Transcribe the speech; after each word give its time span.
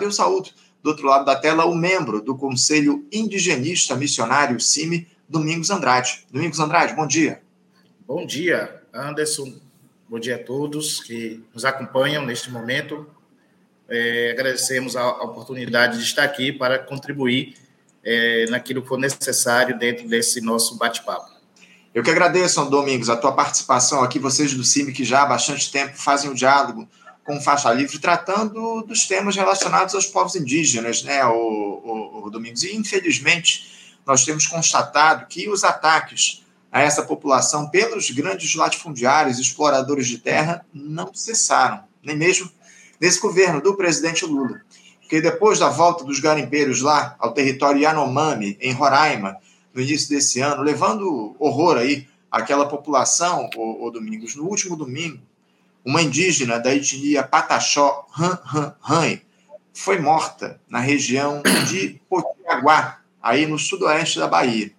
Eu 0.00 0.10
saúdo 0.10 0.50
do 0.82 0.90
outro 0.90 1.06
lado 1.06 1.26
da 1.26 1.36
tela 1.36 1.66
o 1.66 1.74
membro 1.74 2.22
do 2.22 2.34
Conselho 2.34 3.06
Indigenista 3.12 3.94
Missionário 3.94 4.58
CIMI, 4.58 5.06
Domingos 5.28 5.70
Andrade. 5.70 6.26
Domingos 6.32 6.58
Andrade, 6.58 6.94
bom 6.94 7.06
dia. 7.06 7.42
Bom 8.06 8.24
dia, 8.24 8.82
Anderson. 8.92 9.54
Bom 10.08 10.18
dia 10.18 10.36
a 10.36 10.38
todos 10.38 11.00
que 11.00 11.44
nos 11.54 11.66
acompanham 11.66 12.24
neste 12.24 12.50
momento. 12.50 13.06
É, 13.88 14.30
agradecemos 14.30 14.96
a, 14.96 15.06
oportunidade 15.22 15.98
de 15.98 16.04
estar 16.04 16.24
aqui 16.24 16.50
para 16.50 16.78
contribuir 16.78 17.54
é, 18.02 18.46
naquilo 18.48 18.80
que 18.80 18.88
for 18.88 18.98
necessário 18.98 19.78
dentro 19.78 20.08
desse 20.08 20.40
nosso 20.40 20.78
bate-papo. 20.78 21.30
Eu 21.94 22.02
que 22.02 22.10
agradeço, 22.10 22.64
Domingos, 22.70 23.10
a 23.10 23.16
tua 23.16 23.32
participação 23.32 24.02
aqui, 24.02 24.18
vocês 24.18 24.54
do 24.54 24.64
CIMI, 24.64 24.92
que 24.92 25.04
já 25.04 25.22
há 25.22 25.26
bastante 25.26 25.70
tempo 25.70 25.96
fazem 25.96 26.30
o 26.30 26.34
diálogo 26.34 26.88
com 27.30 27.40
Faixa 27.40 27.72
Livre, 27.72 28.00
tratando 28.00 28.82
dos 28.82 29.06
temas 29.06 29.36
relacionados 29.36 29.94
aos 29.94 30.06
povos 30.06 30.34
indígenas, 30.34 31.04
né, 31.04 31.24
o, 31.24 31.30
o, 31.32 32.24
o 32.24 32.30
Domingos. 32.30 32.64
E, 32.64 32.74
infelizmente, 32.74 33.96
nós 34.04 34.24
temos 34.24 34.48
constatado 34.48 35.26
que 35.26 35.48
os 35.48 35.62
ataques 35.62 36.44
a 36.72 36.80
essa 36.82 37.04
população 37.04 37.68
pelos 37.68 38.10
grandes 38.10 38.54
latifundiários 38.54 39.38
exploradores 39.38 40.08
de 40.08 40.18
terra 40.18 40.64
não 40.74 41.12
cessaram, 41.14 41.84
nem 42.02 42.16
mesmo 42.16 42.50
nesse 43.00 43.20
governo 43.20 43.60
do 43.60 43.76
presidente 43.76 44.24
Lula. 44.24 44.60
Porque 45.00 45.20
depois 45.20 45.58
da 45.58 45.68
volta 45.68 46.04
dos 46.04 46.18
garimpeiros 46.18 46.80
lá 46.80 47.16
ao 47.18 47.32
território 47.32 47.80
Yanomami, 47.80 48.56
em 48.60 48.72
Roraima, 48.72 49.36
no 49.72 49.80
início 49.80 50.08
desse 50.08 50.40
ano, 50.40 50.62
levando 50.62 51.34
horror 51.38 51.76
aí 51.76 52.08
àquela 52.30 52.66
população, 52.66 53.48
o, 53.56 53.86
o 53.86 53.90
Domingos, 53.90 54.34
no 54.34 54.44
último 54.44 54.76
domingo, 54.76 55.20
uma 55.84 56.02
indígena 56.02 56.58
da 56.58 56.74
etnia 56.74 57.22
Pataxó 57.22 58.06
Han 58.18 58.38
Han 58.54 58.74
Han 58.88 59.18
foi 59.72 59.98
morta 59.98 60.60
na 60.68 60.78
região 60.78 61.42
de 61.68 62.00
Potiaguá, 62.08 63.00
aí 63.22 63.46
no 63.46 63.58
sudoeste 63.58 64.18
da 64.18 64.28
Bahia. 64.28 64.70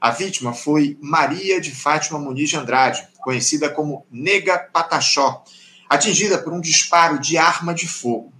A 0.00 0.10
vítima 0.10 0.54
foi 0.54 0.96
Maria 1.00 1.60
de 1.60 1.70
Fátima 1.70 2.18
Muniz 2.18 2.48
de 2.50 2.56
Andrade, 2.56 3.06
conhecida 3.20 3.68
como 3.68 4.06
Nega 4.10 4.58
Pataxó, 4.58 5.44
atingida 5.88 6.38
por 6.38 6.52
um 6.52 6.60
disparo 6.60 7.18
de 7.18 7.36
arma 7.36 7.74
de 7.74 7.88
fogo. 7.88 8.32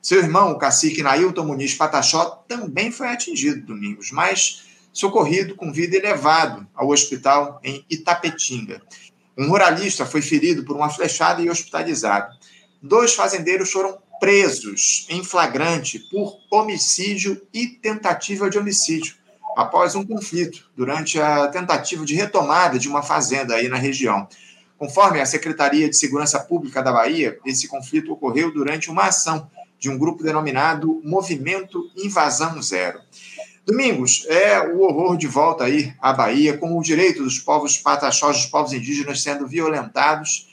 Seu 0.00 0.18
irmão, 0.18 0.52
o 0.52 0.58
cacique 0.58 1.02
Nailton 1.02 1.44
Muniz 1.44 1.74
Pataxó, 1.74 2.44
também 2.48 2.90
foi 2.90 3.08
atingido 3.08 3.66
domingos, 3.66 4.10
mas 4.10 4.62
socorrido 4.92 5.56
com 5.56 5.72
vida 5.72 5.96
elevado 5.96 6.66
ao 6.74 6.88
hospital 6.88 7.60
em 7.64 7.84
Itapetinga. 7.90 8.80
Um 9.36 9.48
ruralista 9.48 10.06
foi 10.06 10.22
ferido 10.22 10.64
por 10.64 10.76
uma 10.76 10.88
flechada 10.88 11.42
e 11.42 11.50
hospitalizado. 11.50 12.34
Dois 12.80 13.14
fazendeiros 13.14 13.70
foram 13.70 13.98
presos 14.20 15.06
em 15.08 15.24
flagrante 15.24 15.98
por 15.98 16.38
homicídio 16.50 17.40
e 17.52 17.66
tentativa 17.66 18.48
de 18.48 18.58
homicídio, 18.58 19.16
após 19.56 19.94
um 19.94 20.04
conflito 20.04 20.70
durante 20.76 21.20
a 21.20 21.48
tentativa 21.48 22.04
de 22.04 22.14
retomada 22.14 22.78
de 22.78 22.88
uma 22.88 23.02
fazenda 23.02 23.54
aí 23.54 23.68
na 23.68 23.76
região. 23.76 24.28
Conforme 24.78 25.20
a 25.20 25.26
Secretaria 25.26 25.88
de 25.88 25.96
Segurança 25.96 26.38
Pública 26.40 26.82
da 26.82 26.92
Bahia, 26.92 27.38
esse 27.44 27.68
conflito 27.68 28.12
ocorreu 28.12 28.52
durante 28.52 28.90
uma 28.90 29.04
ação 29.04 29.50
de 29.78 29.88
um 29.88 29.98
grupo 29.98 30.22
denominado 30.22 31.00
Movimento 31.04 31.90
Invasão 31.96 32.60
Zero. 32.62 33.00
Domingos, 33.66 34.26
é 34.28 34.60
o 34.60 34.80
horror 34.80 35.16
de 35.16 35.26
volta 35.26 35.64
aí 35.64 35.94
à 35.98 36.12
Bahia, 36.12 36.58
com 36.58 36.78
o 36.78 36.82
direito 36.82 37.22
dos 37.22 37.38
povos 37.38 37.78
pataxós, 37.78 38.36
dos 38.36 38.46
povos 38.46 38.74
indígenas 38.74 39.22
sendo 39.22 39.46
violentados. 39.46 40.48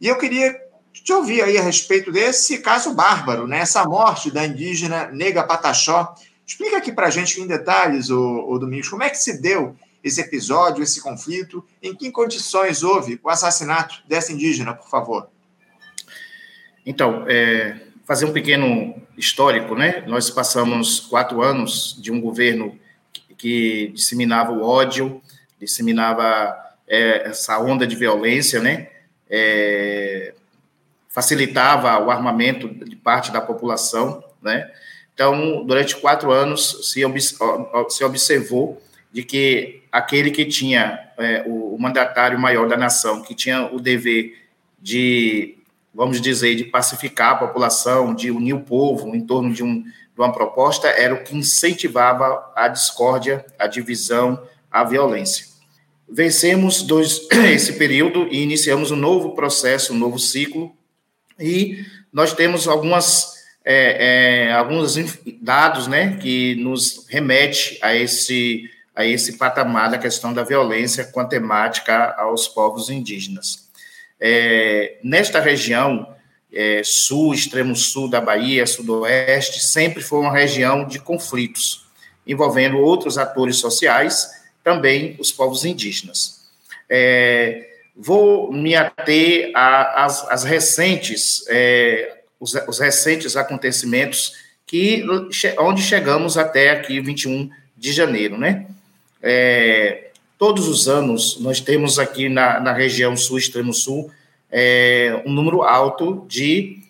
E 0.00 0.08
eu 0.08 0.16
queria 0.16 0.58
te 0.92 1.12
ouvir 1.12 1.42
aí 1.42 1.58
a 1.58 1.62
respeito 1.62 2.10
desse 2.10 2.58
caso 2.58 2.94
bárbaro, 2.94 3.46
né? 3.46 3.58
essa 3.58 3.84
morte 3.84 4.30
da 4.30 4.46
indígena 4.46 5.08
Nega 5.08 5.42
Pataxó. 5.42 6.14
Explica 6.46 6.78
aqui 6.78 6.90
para 6.90 7.08
a 7.08 7.10
gente 7.10 7.38
em 7.38 7.46
detalhes, 7.46 8.08
o, 8.08 8.58
Domingos, 8.58 8.88
como 8.88 9.02
é 9.02 9.10
que 9.10 9.18
se 9.18 9.40
deu 9.40 9.76
esse 10.02 10.20
episódio, 10.20 10.82
esse 10.82 11.02
conflito, 11.02 11.62
em 11.82 11.94
que 11.94 12.10
condições 12.10 12.82
houve 12.82 13.20
o 13.22 13.28
assassinato 13.28 14.02
dessa 14.08 14.32
indígena, 14.32 14.72
por 14.72 14.88
favor. 14.88 15.28
Então, 16.86 17.24
é, 17.26 17.78
fazer 18.06 18.24
um 18.24 18.32
pequeno 18.32 18.94
histórico, 19.16 19.74
né? 19.74 20.02
Nós 20.06 20.30
passamos 20.30 21.00
quatro 21.00 21.42
anos 21.42 21.96
de 22.00 22.10
um 22.10 22.20
governo 22.20 22.78
que, 23.36 23.88
disseminava 23.94 24.52
o 24.52 24.62
ódio, 24.62 25.20
disseminava 25.60 26.56
é, 26.88 27.28
essa 27.28 27.58
onda 27.58 27.86
de 27.86 27.96
violência, 27.96 28.60
né? 28.60 28.88
É, 29.28 30.34
facilitava 31.08 31.98
o 32.04 32.10
armamento 32.10 32.68
de 32.68 32.96
parte 32.96 33.30
da 33.30 33.40
população, 33.40 34.22
né? 34.42 34.70
Então, 35.14 35.64
durante 35.64 35.96
quatro 35.96 36.32
anos 36.32 36.90
se, 36.90 37.02
se 37.88 38.04
observou 38.04 38.82
de 39.12 39.22
que 39.22 39.82
aquele 39.92 40.32
que 40.32 40.44
tinha 40.44 40.98
é, 41.16 41.44
o 41.46 41.76
mandatário 41.78 42.38
maior 42.38 42.68
da 42.68 42.76
nação, 42.76 43.22
que 43.22 43.34
tinha 43.34 43.72
o 43.72 43.78
dever 43.78 44.36
de 44.80 45.56
vamos 45.94 46.20
dizer, 46.20 46.56
de 46.56 46.64
pacificar 46.64 47.32
a 47.32 47.36
população, 47.36 48.14
de 48.14 48.30
unir 48.30 48.54
o 48.54 48.60
povo 48.60 49.14
em 49.14 49.20
torno 49.20 49.52
de, 49.52 49.62
um, 49.62 49.82
de 49.82 50.18
uma 50.18 50.32
proposta, 50.32 50.88
era 50.88 51.14
o 51.14 51.22
que 51.22 51.36
incentivava 51.36 52.52
a 52.56 52.66
discórdia, 52.66 53.44
a 53.58 53.66
divisão, 53.66 54.42
a 54.70 54.82
violência. 54.82 55.46
Vencemos 56.08 56.82
dois, 56.82 57.26
esse 57.52 57.74
período 57.74 58.26
e 58.30 58.42
iniciamos 58.42 58.90
um 58.90 58.96
novo 58.96 59.34
processo, 59.34 59.94
um 59.94 59.98
novo 59.98 60.18
ciclo, 60.18 60.74
e 61.38 61.84
nós 62.12 62.32
temos 62.32 62.66
algumas, 62.66 63.34
é, 63.64 64.48
é, 64.48 64.52
alguns 64.52 64.96
dados 65.40 65.86
né, 65.86 66.16
que 66.20 66.56
nos 66.56 67.06
remete 67.08 67.78
a 67.82 67.94
esse, 67.94 68.68
a 68.94 69.04
esse 69.04 69.38
patamar 69.38 69.90
da 69.90 69.98
questão 69.98 70.32
da 70.32 70.42
violência 70.42 71.04
com 71.04 71.20
a 71.20 71.24
temática 71.24 72.14
aos 72.18 72.48
povos 72.48 72.90
indígenas. 72.90 73.64
É, 74.26 74.96
nesta 75.04 75.38
região, 75.38 76.08
é, 76.50 76.80
sul, 76.82 77.34
extremo 77.34 77.76
sul 77.76 78.08
da 78.08 78.22
Bahia, 78.22 78.66
sudoeste, 78.66 79.62
sempre 79.62 80.02
foi 80.02 80.18
uma 80.20 80.32
região 80.32 80.86
de 80.86 80.98
conflitos, 80.98 81.84
envolvendo 82.26 82.78
outros 82.78 83.18
atores 83.18 83.56
sociais, 83.56 84.30
também 84.62 85.14
os 85.18 85.30
povos 85.30 85.66
indígenas. 85.66 86.48
É, 86.88 87.68
vou 87.94 88.50
me 88.50 88.74
ater 88.74 89.52
às 89.54 90.42
recentes, 90.42 91.44
é, 91.48 92.20
os, 92.40 92.54
os, 92.66 92.78
recentes 92.78 93.36
acontecimentos 93.36 94.32
que 94.66 95.04
onde 95.58 95.82
chegamos 95.82 96.38
até 96.38 96.70
aqui 96.70 96.98
21 96.98 97.50
de 97.76 97.92
janeiro, 97.92 98.38
né? 98.38 98.66
É, 99.22 100.12
Todos 100.38 100.68
os 100.68 100.88
anos, 100.88 101.38
nós 101.40 101.60
temos 101.60 101.98
aqui 101.98 102.28
na, 102.28 102.60
na 102.60 102.72
região 102.72 103.16
sul, 103.16 103.38
extremo 103.38 103.72
sul, 103.72 104.10
é, 104.50 105.22
um 105.24 105.32
número 105.32 105.62
alto 105.62 106.26
de 106.28 106.84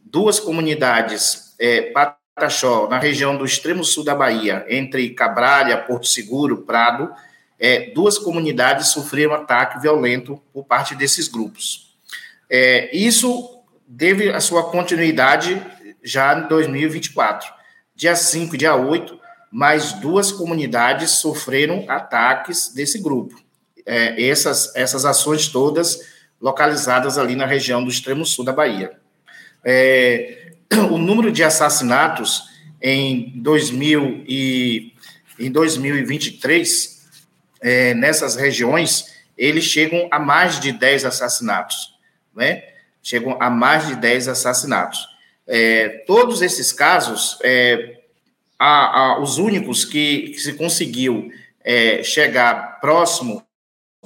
duas 0.04 0.38
comunidades, 0.38 1.54
é, 1.58 1.92
Pataxó, 1.92 2.88
na 2.88 2.98
região 2.98 3.36
do 3.36 3.44
extremo 3.44 3.84
sul 3.84 4.04
da 4.04 4.14
Bahia, 4.14 4.64
entre 4.68 5.10
Cabralha, 5.10 5.76
Porto 5.78 6.06
Seguro, 6.06 6.58
Prado, 6.58 7.12
é, 7.58 7.90
duas 7.90 8.18
comunidades 8.18 8.88
sofreram 8.88 9.34
ataque 9.34 9.80
violento 9.80 10.40
por 10.52 10.64
parte 10.64 10.94
desses 10.94 11.26
grupos. 11.26 11.85
É, 12.48 12.94
isso 12.96 13.62
teve 13.96 14.30
a 14.30 14.40
sua 14.40 14.70
continuidade 14.70 15.60
já 16.02 16.38
em 16.38 16.48
2024. 16.48 17.52
Dia 17.94 18.14
5 18.14 18.56
dia 18.56 18.76
8, 18.76 19.18
mais 19.50 19.92
duas 19.94 20.30
comunidades 20.30 21.12
sofreram 21.12 21.84
ataques 21.88 22.72
desse 22.74 22.98
grupo. 23.00 23.34
É, 23.84 24.28
essas, 24.28 24.74
essas 24.74 25.04
ações 25.04 25.48
todas 25.48 26.00
localizadas 26.40 27.18
ali 27.18 27.34
na 27.34 27.46
região 27.46 27.82
do 27.82 27.90
extremo 27.90 28.24
sul 28.26 28.44
da 28.44 28.52
Bahia. 28.52 28.92
É, 29.64 30.52
o 30.90 30.98
número 30.98 31.32
de 31.32 31.42
assassinatos 31.42 32.44
em, 32.80 33.32
2000 33.36 34.24
e, 34.28 34.92
em 35.38 35.50
2023, 35.50 37.06
é, 37.60 37.94
nessas 37.94 38.36
regiões, 38.36 39.16
eles 39.36 39.64
chegam 39.64 40.08
a 40.10 40.18
mais 40.18 40.60
de 40.60 40.72
10 40.72 41.04
assassinatos, 41.04 41.95
né? 42.36 42.62
Chegam 43.02 43.36
a 43.40 43.48
mais 43.48 43.86
de 43.86 43.96
10 43.96 44.28
assassinatos. 44.28 45.08
É, 45.46 46.04
todos 46.06 46.42
esses 46.42 46.72
casos, 46.72 47.38
é, 47.42 48.00
a, 48.58 49.00
a, 49.00 49.20
os 49.20 49.38
únicos 49.38 49.84
que, 49.84 50.30
que 50.30 50.38
se 50.38 50.54
conseguiu 50.54 51.30
é, 51.64 52.02
chegar 52.02 52.80
próximo 52.80 53.44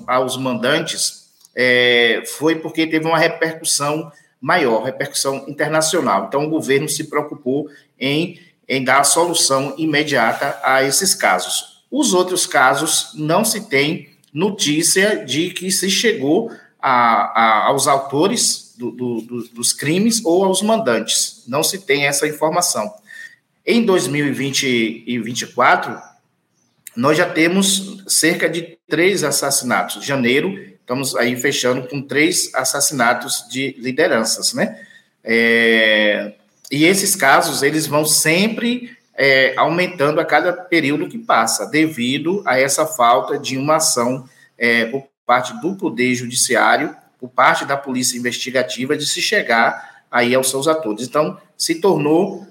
aos 0.07 0.37
mandantes 0.37 1.31
é, 1.55 2.23
foi 2.27 2.57
porque 2.57 2.87
teve 2.87 3.07
uma 3.07 3.19
repercussão 3.19 4.11
maior, 4.41 4.83
repercussão 4.83 5.45
internacional. 5.49 6.27
Então, 6.27 6.47
o 6.47 6.51
governo 6.51 6.89
se 6.89 7.05
preocupou 7.05 7.69
em, 7.99 8.41
em 8.69 8.83
dar 8.83 9.05
solução 9.05 9.75
imediata 9.77 10.59
a 10.63 10.83
esses 10.83 11.15
casos. 11.15 11.85
Os 11.91 12.15
outros 12.15 12.47
casos 12.47 13.13
não 13.15 13.45
se 13.45 13.69
tem 13.69 14.11
notícia 14.33 15.25
de 15.25 15.51
que 15.51 15.71
se 15.71 15.91
chegou 15.91 16.51
a, 16.83 16.93
a, 16.93 17.67
aos 17.67 17.87
autores 17.87 18.75
do, 18.79 18.91
do, 18.91 19.21
do, 19.21 19.49
dos 19.49 19.73
crimes 19.73 20.25
ou 20.25 20.45
aos 20.45 20.63
mandantes. 20.63 21.45
Não 21.47 21.63
se 21.63 21.79
tem 21.79 22.07
essa 22.07 22.27
informação. 22.27 22.93
Em 23.65 23.85
2020 23.85 24.67
e 24.67 25.15
2024, 25.19 26.01
nós 26.97 27.17
já 27.17 27.29
temos 27.29 28.03
cerca 28.09 28.49
de 28.49 28.79
três 28.89 29.23
assassinatos. 29.23 30.05
Janeiro, 30.05 30.59
estamos 30.81 31.15
aí 31.15 31.37
fechando 31.37 31.87
com 31.87 32.03
três 32.03 32.53
assassinatos 32.55 33.47
de 33.49 33.77
lideranças, 33.79 34.53
né? 34.55 34.81
É, 35.23 36.33
e 36.71 36.85
esses 36.85 37.15
casos, 37.15 37.63
eles 37.63 37.87
vão 37.87 38.05
sempre 38.05 38.97
é, 39.15 39.53
aumentando 39.57 40.21
a 40.21 40.25
cada 40.25 40.53
período 40.53 41.09
que 41.09 41.19
passa, 41.19 41.67
devido 41.67 42.43
a 42.47 42.59
essa 42.59 42.87
falta 42.87 43.39
de 43.39 43.59
uma 43.59 43.77
ação 43.77 44.29
é, 44.57 44.87
por 44.87 45.10
parte 45.31 45.61
do 45.61 45.77
Poder 45.77 46.13
Judiciário, 46.13 46.97
por 47.17 47.29
parte 47.29 47.65
da 47.65 47.77
Polícia 47.77 48.19
Investigativa, 48.19 48.97
de 48.97 49.07
se 49.07 49.23
chegar 49.23 50.03
aí 50.11 50.35
aos 50.35 50.51
seus 50.51 50.67
atores. 50.67 51.07
Então, 51.07 51.41
se 51.57 51.77
tornou 51.77 52.49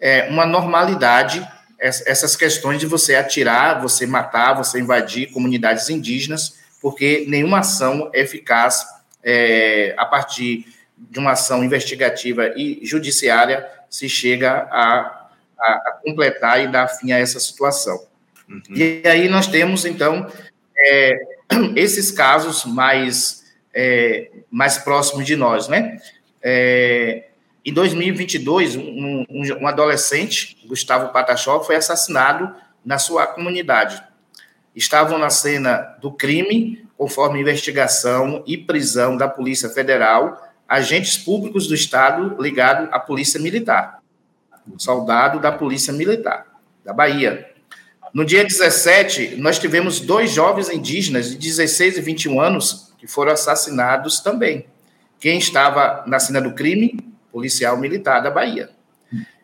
é, 0.00 0.28
uma 0.28 0.44
normalidade 0.44 1.48
essas 1.78 2.34
questões 2.34 2.80
de 2.80 2.86
você 2.86 3.14
atirar, 3.14 3.80
você 3.80 4.04
matar, 4.04 4.54
você 4.54 4.80
invadir 4.80 5.30
comunidades 5.30 5.88
indígenas, 5.90 6.58
porque 6.80 7.24
nenhuma 7.28 7.60
ação 7.60 8.10
é 8.12 8.22
eficaz 8.22 8.84
é, 9.22 9.94
a 9.96 10.04
partir 10.04 10.66
de 10.96 11.20
uma 11.20 11.32
ação 11.32 11.62
investigativa 11.62 12.48
e 12.56 12.80
judiciária 12.82 13.64
se 13.88 14.08
chega 14.08 14.66
a, 14.72 15.28
a, 15.56 15.72
a 15.72 16.00
completar 16.04 16.64
e 16.64 16.66
dar 16.66 16.88
fim 16.88 17.12
a 17.12 17.18
essa 17.18 17.38
situação. 17.38 18.04
Uhum. 18.48 18.62
E 18.70 19.02
aí 19.06 19.28
nós 19.28 19.46
temos, 19.46 19.84
então, 19.84 20.28
é, 20.76 21.31
esses 21.76 22.10
casos 22.10 22.64
mais, 22.64 23.44
é, 23.74 24.30
mais 24.50 24.78
próximos 24.78 25.26
de 25.26 25.36
nós, 25.36 25.68
né? 25.68 25.98
É, 26.42 27.28
em 27.64 27.72
2022, 27.72 28.74
um, 28.74 29.24
um, 29.30 29.66
adolescente, 29.68 30.58
Gustavo 30.66 31.12
Patachó, 31.12 31.60
foi 31.60 31.76
assassinado 31.76 32.52
na 32.84 32.98
sua 32.98 33.24
comunidade. 33.26 34.02
Estavam 34.74 35.16
na 35.16 35.30
cena 35.30 35.96
do 36.00 36.10
crime, 36.10 36.84
conforme 36.98 37.40
investigação 37.40 38.42
e 38.46 38.56
prisão 38.58 39.16
da 39.16 39.28
Polícia 39.28 39.68
Federal, 39.68 40.42
agentes 40.68 41.16
públicos 41.16 41.68
do 41.68 41.74
Estado 41.74 42.36
ligados 42.42 42.88
à 42.90 42.98
Polícia 42.98 43.38
Militar, 43.38 44.00
soldado 44.76 45.38
da 45.38 45.52
Polícia 45.52 45.92
Militar 45.92 46.46
da 46.84 46.92
Bahia. 46.92 47.51
No 48.12 48.26
dia 48.26 48.44
17, 48.44 49.36
nós 49.36 49.58
tivemos 49.58 49.98
dois 49.98 50.30
jovens 50.30 50.68
indígenas 50.68 51.30
de 51.30 51.36
16 51.38 51.96
e 51.96 52.00
21 52.02 52.40
anos 52.40 52.92
que 52.98 53.06
foram 53.06 53.32
assassinados 53.32 54.20
também. 54.20 54.66
Quem 55.18 55.38
estava 55.38 56.04
na 56.06 56.20
cena 56.20 56.40
do 56.40 56.52
crime 56.52 56.98
policial 57.32 57.78
militar 57.78 58.20
da 58.20 58.30
Bahia. 58.30 58.68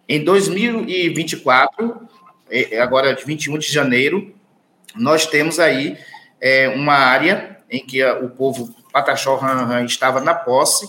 Em 0.07 0.23
2024, 0.23 2.09
é, 2.51 2.77
é, 2.77 2.81
agora 2.81 3.15
21 3.15 3.59
de 3.59 3.73
janeiro, 3.73 4.35
nós 4.95 5.27
temos 5.27 5.59
aí 5.59 5.97
é, 6.39 6.69
uma 6.69 6.95
área 6.95 7.59
em 7.71 7.85
que 7.85 8.05
o 8.05 8.29
povo 8.29 8.75
Pataxó 8.93 9.41
estava 9.85 10.21
na 10.21 10.35
posse. 10.35 10.87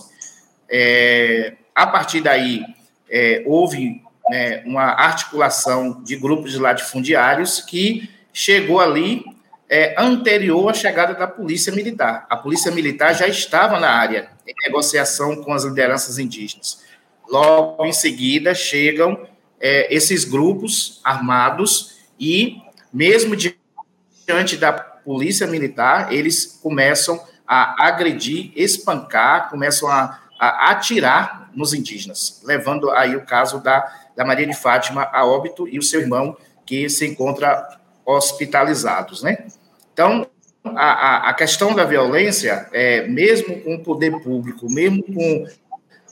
É, 0.68 1.54
a 1.74 1.86
partir 1.86 2.20
daí, 2.20 2.62
é, 3.08 3.42
houve 3.46 4.02
né, 4.30 4.62
uma 4.64 4.84
articulação 4.84 6.02
de 6.04 6.14
grupos 6.14 6.52
de 6.52 6.58
latifundiários 6.58 7.60
que 7.60 8.08
chegou 8.32 8.78
ali 8.78 9.24
é, 9.68 10.00
anterior 10.00 10.70
à 10.70 10.72
chegada 10.72 11.14
da 11.14 11.26
Polícia 11.26 11.72
Militar. 11.72 12.26
A 12.30 12.36
Polícia 12.36 12.70
Militar 12.70 13.12
já 13.12 13.26
estava 13.26 13.80
na 13.80 13.90
área, 13.90 14.30
em 14.46 14.54
negociação 14.64 15.42
com 15.42 15.52
as 15.52 15.64
lideranças 15.64 16.16
indígenas. 16.16 16.84
Logo 17.28 17.84
em 17.84 17.92
seguida 17.92 18.54
chegam 18.54 19.26
é, 19.60 19.92
esses 19.92 20.24
grupos 20.24 21.00
armados 21.02 21.98
e, 22.18 22.58
mesmo 22.92 23.34
diante 23.36 24.56
da 24.56 24.72
polícia 24.72 25.46
militar, 25.46 26.12
eles 26.12 26.58
começam 26.62 27.20
a 27.46 27.88
agredir, 27.88 28.52
espancar, 28.54 29.50
começam 29.50 29.88
a, 29.88 30.20
a 30.40 30.70
atirar 30.70 31.50
nos 31.54 31.74
indígenas, 31.74 32.40
levando 32.46 32.90
aí 32.90 33.14
o 33.14 33.26
caso 33.26 33.60
da, 33.60 33.92
da 34.16 34.24
Maria 34.24 34.46
de 34.46 34.56
Fátima 34.56 35.06
a 35.12 35.26
óbito 35.26 35.68
e 35.68 35.78
o 35.78 35.82
seu 35.82 36.00
irmão 36.00 36.34
que 36.64 36.88
se 36.88 37.06
encontra 37.06 37.78
hospitalizados, 38.06 39.22
né? 39.22 39.46
Então, 39.92 40.26
a, 40.64 41.28
a, 41.28 41.34
questão 41.34 41.74
da 41.74 41.84
violência, 41.84 42.68
é, 42.72 43.06
mesmo 43.06 43.60
com 43.60 43.74
o 43.74 43.82
poder 43.82 44.18
público, 44.22 44.70
mesmo 44.70 45.02
com 45.02 45.46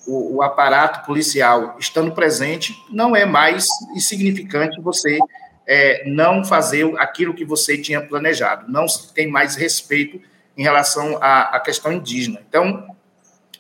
o, 0.06 0.36
o, 0.36 0.42
aparato 0.42 1.06
policial 1.06 1.76
estando 1.78 2.12
presente, 2.12 2.74
não 2.90 3.16
é 3.16 3.24
mais 3.24 3.66
insignificante 3.94 4.80
você 4.80 5.18
é, 5.66 6.02
não 6.06 6.44
fazer 6.44 6.86
aquilo 6.98 7.32
que 7.32 7.46
você 7.46 7.78
tinha 7.78 8.00
planejado. 8.02 8.70
Não 8.70 8.84
tem 9.14 9.26
mais 9.26 9.54
respeito 9.54 10.20
em 10.56 10.62
relação 10.62 11.16
à, 11.20 11.56
à 11.56 11.60
questão 11.60 11.92
indígena. 11.92 12.42
Então, 12.46 12.97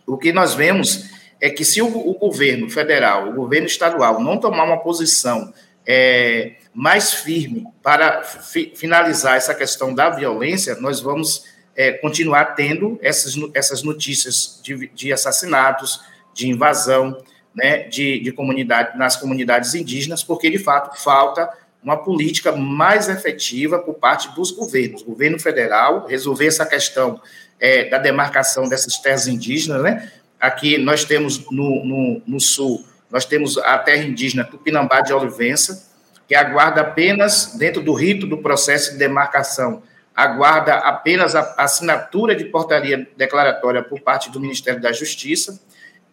o 0.08 0.18
que 0.18 0.32
nós 0.32 0.54
vemos 0.54 1.10
é 1.40 1.50
que 1.50 1.64
se 1.64 1.80
o, 1.80 1.86
o 1.86 2.18
governo 2.18 2.68
federal, 2.68 3.28
o 3.28 3.34
governo 3.34 3.66
estadual 3.66 4.20
não 4.20 4.38
tomar 4.38 4.64
uma 4.64 4.78
posição 4.78 5.52
é, 5.86 6.56
mais 6.74 7.14
firme 7.14 7.66
para 7.82 8.22
fi, 8.22 8.72
finalizar 8.74 9.36
essa 9.36 9.54
questão 9.54 9.94
da 9.94 10.10
violência, 10.10 10.76
nós 10.80 11.00
vamos 11.00 11.44
é, 11.76 11.92
continuar 11.92 12.56
tendo 12.56 12.98
essas, 13.00 13.34
essas 13.54 13.82
notícias 13.82 14.60
de, 14.62 14.88
de 14.88 15.12
assassinatos, 15.12 16.00
de 16.34 16.48
invasão 16.48 17.16
né, 17.54 17.84
de, 17.84 18.20
de 18.20 18.32
comunidade, 18.32 18.96
nas 18.98 19.16
comunidades 19.16 19.74
indígenas, 19.74 20.22
porque, 20.22 20.50
de 20.50 20.58
fato, 20.58 21.00
falta 21.02 21.48
uma 21.82 21.96
política 21.96 22.52
mais 22.52 23.08
efetiva 23.08 23.78
por 23.78 23.94
parte 23.94 24.34
dos 24.34 24.50
governos, 24.50 25.02
governo 25.02 25.38
federal, 25.38 26.06
resolver 26.06 26.46
essa 26.46 26.66
questão 26.66 27.20
é, 27.60 27.84
da 27.88 27.98
demarcação 27.98 28.68
dessas 28.68 28.98
terras 28.98 29.26
indígenas, 29.26 29.82
né? 29.82 30.10
Aqui 30.40 30.78
nós 30.78 31.04
temos 31.04 31.50
no, 31.50 31.84
no, 31.84 32.22
no, 32.26 32.40
sul, 32.40 32.84
nós 33.10 33.24
temos 33.24 33.58
a 33.58 33.76
terra 33.78 34.04
indígena 34.04 34.44
Tupinambá 34.44 35.00
de 35.00 35.12
Olivença, 35.12 35.88
que 36.28 36.34
aguarda 36.34 36.82
apenas, 36.82 37.56
dentro 37.56 37.82
do 37.82 37.92
rito 37.92 38.26
do 38.26 38.38
processo 38.38 38.92
de 38.92 38.98
demarcação, 38.98 39.82
aguarda 40.14 40.74
apenas 40.74 41.34
a 41.34 41.54
assinatura 41.58 42.34
de 42.34 42.44
portaria 42.44 43.08
declaratória 43.16 43.82
por 43.82 44.00
parte 44.00 44.30
do 44.30 44.40
Ministério 44.40 44.80
da 44.80 44.92
Justiça, 44.92 45.60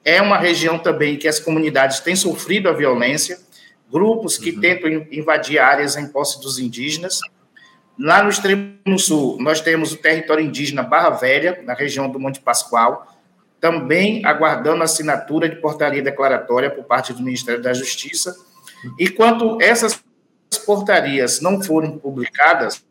é 0.04 0.22
uma 0.22 0.38
região 0.38 0.78
também 0.78 1.18
que 1.18 1.28
as 1.28 1.40
comunidades 1.40 2.00
têm 2.00 2.16
sofrido 2.16 2.70
a 2.70 2.74
violência, 2.74 3.40
grupos 3.92 4.38
que 4.38 4.52
uhum. 4.52 4.62
tentam 4.62 4.90
invadir 5.12 5.58
áreas 5.58 5.98
em 5.98 6.08
posse 6.08 6.40
dos 6.40 6.60
indígenas. 6.60 7.20
Lá 7.98 8.22
no 8.22 8.30
extremo 8.30 9.00
sul, 9.00 9.38
nós 9.40 9.62
temos 9.62 9.94
o 9.94 9.98
território 9.98 10.44
indígena 10.44 10.84
Barra 10.84 11.12
Velha, 11.12 11.62
na 11.64 11.74
região 11.74 12.10
do 12.10 12.20
Monte 12.20 12.42
Pascoal, 12.42 13.08
também 13.60 14.26
aguardando 14.26 14.82
a 14.82 14.86
assinatura 14.86 15.48
de 15.48 15.56
portaria 15.56 16.02
declaratória 16.02 16.70
por 16.70 16.84
parte 16.84 17.14
do 17.14 17.24
Ministério 17.24 17.62
da 17.62 17.74
Justiça. 17.74 18.36
E 19.00 19.10
quando 19.10 19.62
essas 19.62 20.04
portarias 20.66 21.42
não 21.42 21.62
forem 21.62 21.98
publicadas, 21.98 22.84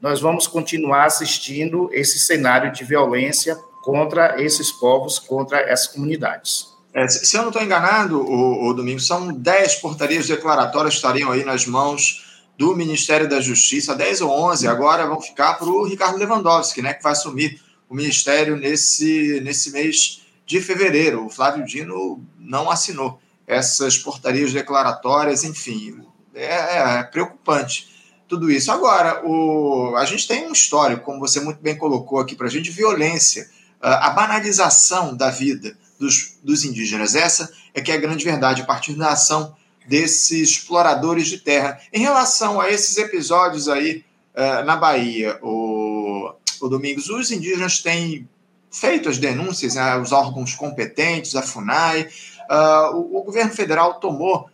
nós 0.00 0.20
vamos 0.20 0.46
continuar 0.46 1.04
assistindo 1.04 1.90
esse 1.92 2.18
cenário 2.18 2.72
de 2.72 2.84
violência 2.84 3.56
contra 3.82 4.40
esses 4.42 4.70
povos, 4.70 5.18
contra 5.18 5.58
essas 5.60 5.88
comunidades. 5.88 6.66
É, 6.92 7.06
se 7.08 7.36
eu 7.36 7.42
não 7.42 7.48
estou 7.50 7.62
enganado, 7.62 8.20
o, 8.20 8.68
o 8.68 8.74
Domingo, 8.74 9.00
são 9.00 9.32
10 9.32 9.76
portarias 9.76 10.26
declaratórias 10.26 10.94
que 10.94 10.98
estariam 10.98 11.30
aí 11.30 11.44
nas 11.44 11.66
mãos 11.66 12.29
do 12.60 12.76
Ministério 12.76 13.26
da 13.26 13.40
Justiça, 13.40 13.94
10 13.94 14.20
ou 14.20 14.30
11 14.50 14.68
agora 14.68 15.06
vão 15.06 15.18
ficar 15.18 15.54
para 15.54 15.66
o 15.66 15.82
Ricardo 15.82 16.18
Lewandowski, 16.18 16.82
né, 16.82 16.92
que 16.92 17.02
vai 17.02 17.12
assumir 17.12 17.58
o 17.88 17.94
Ministério 17.94 18.54
nesse, 18.54 19.40
nesse 19.40 19.70
mês 19.70 20.20
de 20.44 20.60
fevereiro. 20.60 21.24
O 21.24 21.30
Flávio 21.30 21.64
Dino 21.64 22.22
não 22.38 22.70
assinou 22.70 23.18
essas 23.46 23.96
portarias 23.96 24.52
declaratórias, 24.52 25.42
enfim, 25.42 26.02
é, 26.34 26.98
é 26.98 27.02
preocupante 27.04 27.88
tudo 28.28 28.50
isso. 28.50 28.70
Agora, 28.70 29.26
o, 29.26 29.96
a 29.96 30.04
gente 30.04 30.28
tem 30.28 30.46
um 30.46 30.52
histórico, 30.52 31.02
como 31.02 31.18
você 31.18 31.40
muito 31.40 31.62
bem 31.62 31.78
colocou 31.78 32.20
aqui 32.20 32.36
para 32.36 32.46
a 32.46 32.50
gente, 32.50 32.64
de 32.64 32.72
violência, 32.72 33.48
a 33.80 34.10
banalização 34.10 35.16
da 35.16 35.30
vida 35.30 35.74
dos, 35.98 36.36
dos 36.42 36.62
indígenas. 36.62 37.14
Essa 37.14 37.50
é 37.72 37.80
que 37.80 37.90
é 37.90 37.94
a 37.94 38.00
grande 38.00 38.22
verdade, 38.22 38.60
a 38.60 38.66
partir 38.66 38.92
da 38.92 39.12
ação 39.12 39.56
desses 39.90 40.50
exploradores 40.50 41.26
de 41.26 41.38
terra. 41.38 41.80
Em 41.92 41.98
relação 41.98 42.60
a 42.60 42.70
esses 42.70 42.96
episódios 42.96 43.68
aí 43.68 44.04
uh, 44.36 44.64
na 44.64 44.76
Bahia, 44.76 45.36
o, 45.42 46.32
o 46.60 46.68
Domingos, 46.68 47.10
os 47.10 47.32
indígenas 47.32 47.80
têm 47.80 48.28
feito 48.70 49.08
as 49.08 49.18
denúncias 49.18 49.74
né, 49.74 49.82
aos 49.90 50.12
órgãos 50.12 50.54
competentes, 50.54 51.34
a 51.34 51.42
FUNAI. 51.42 52.08
Uh, 52.48 52.96
o, 52.98 53.18
o, 53.18 53.24
governo 53.24 53.50
federal 53.50 53.94
tomou 53.94 54.48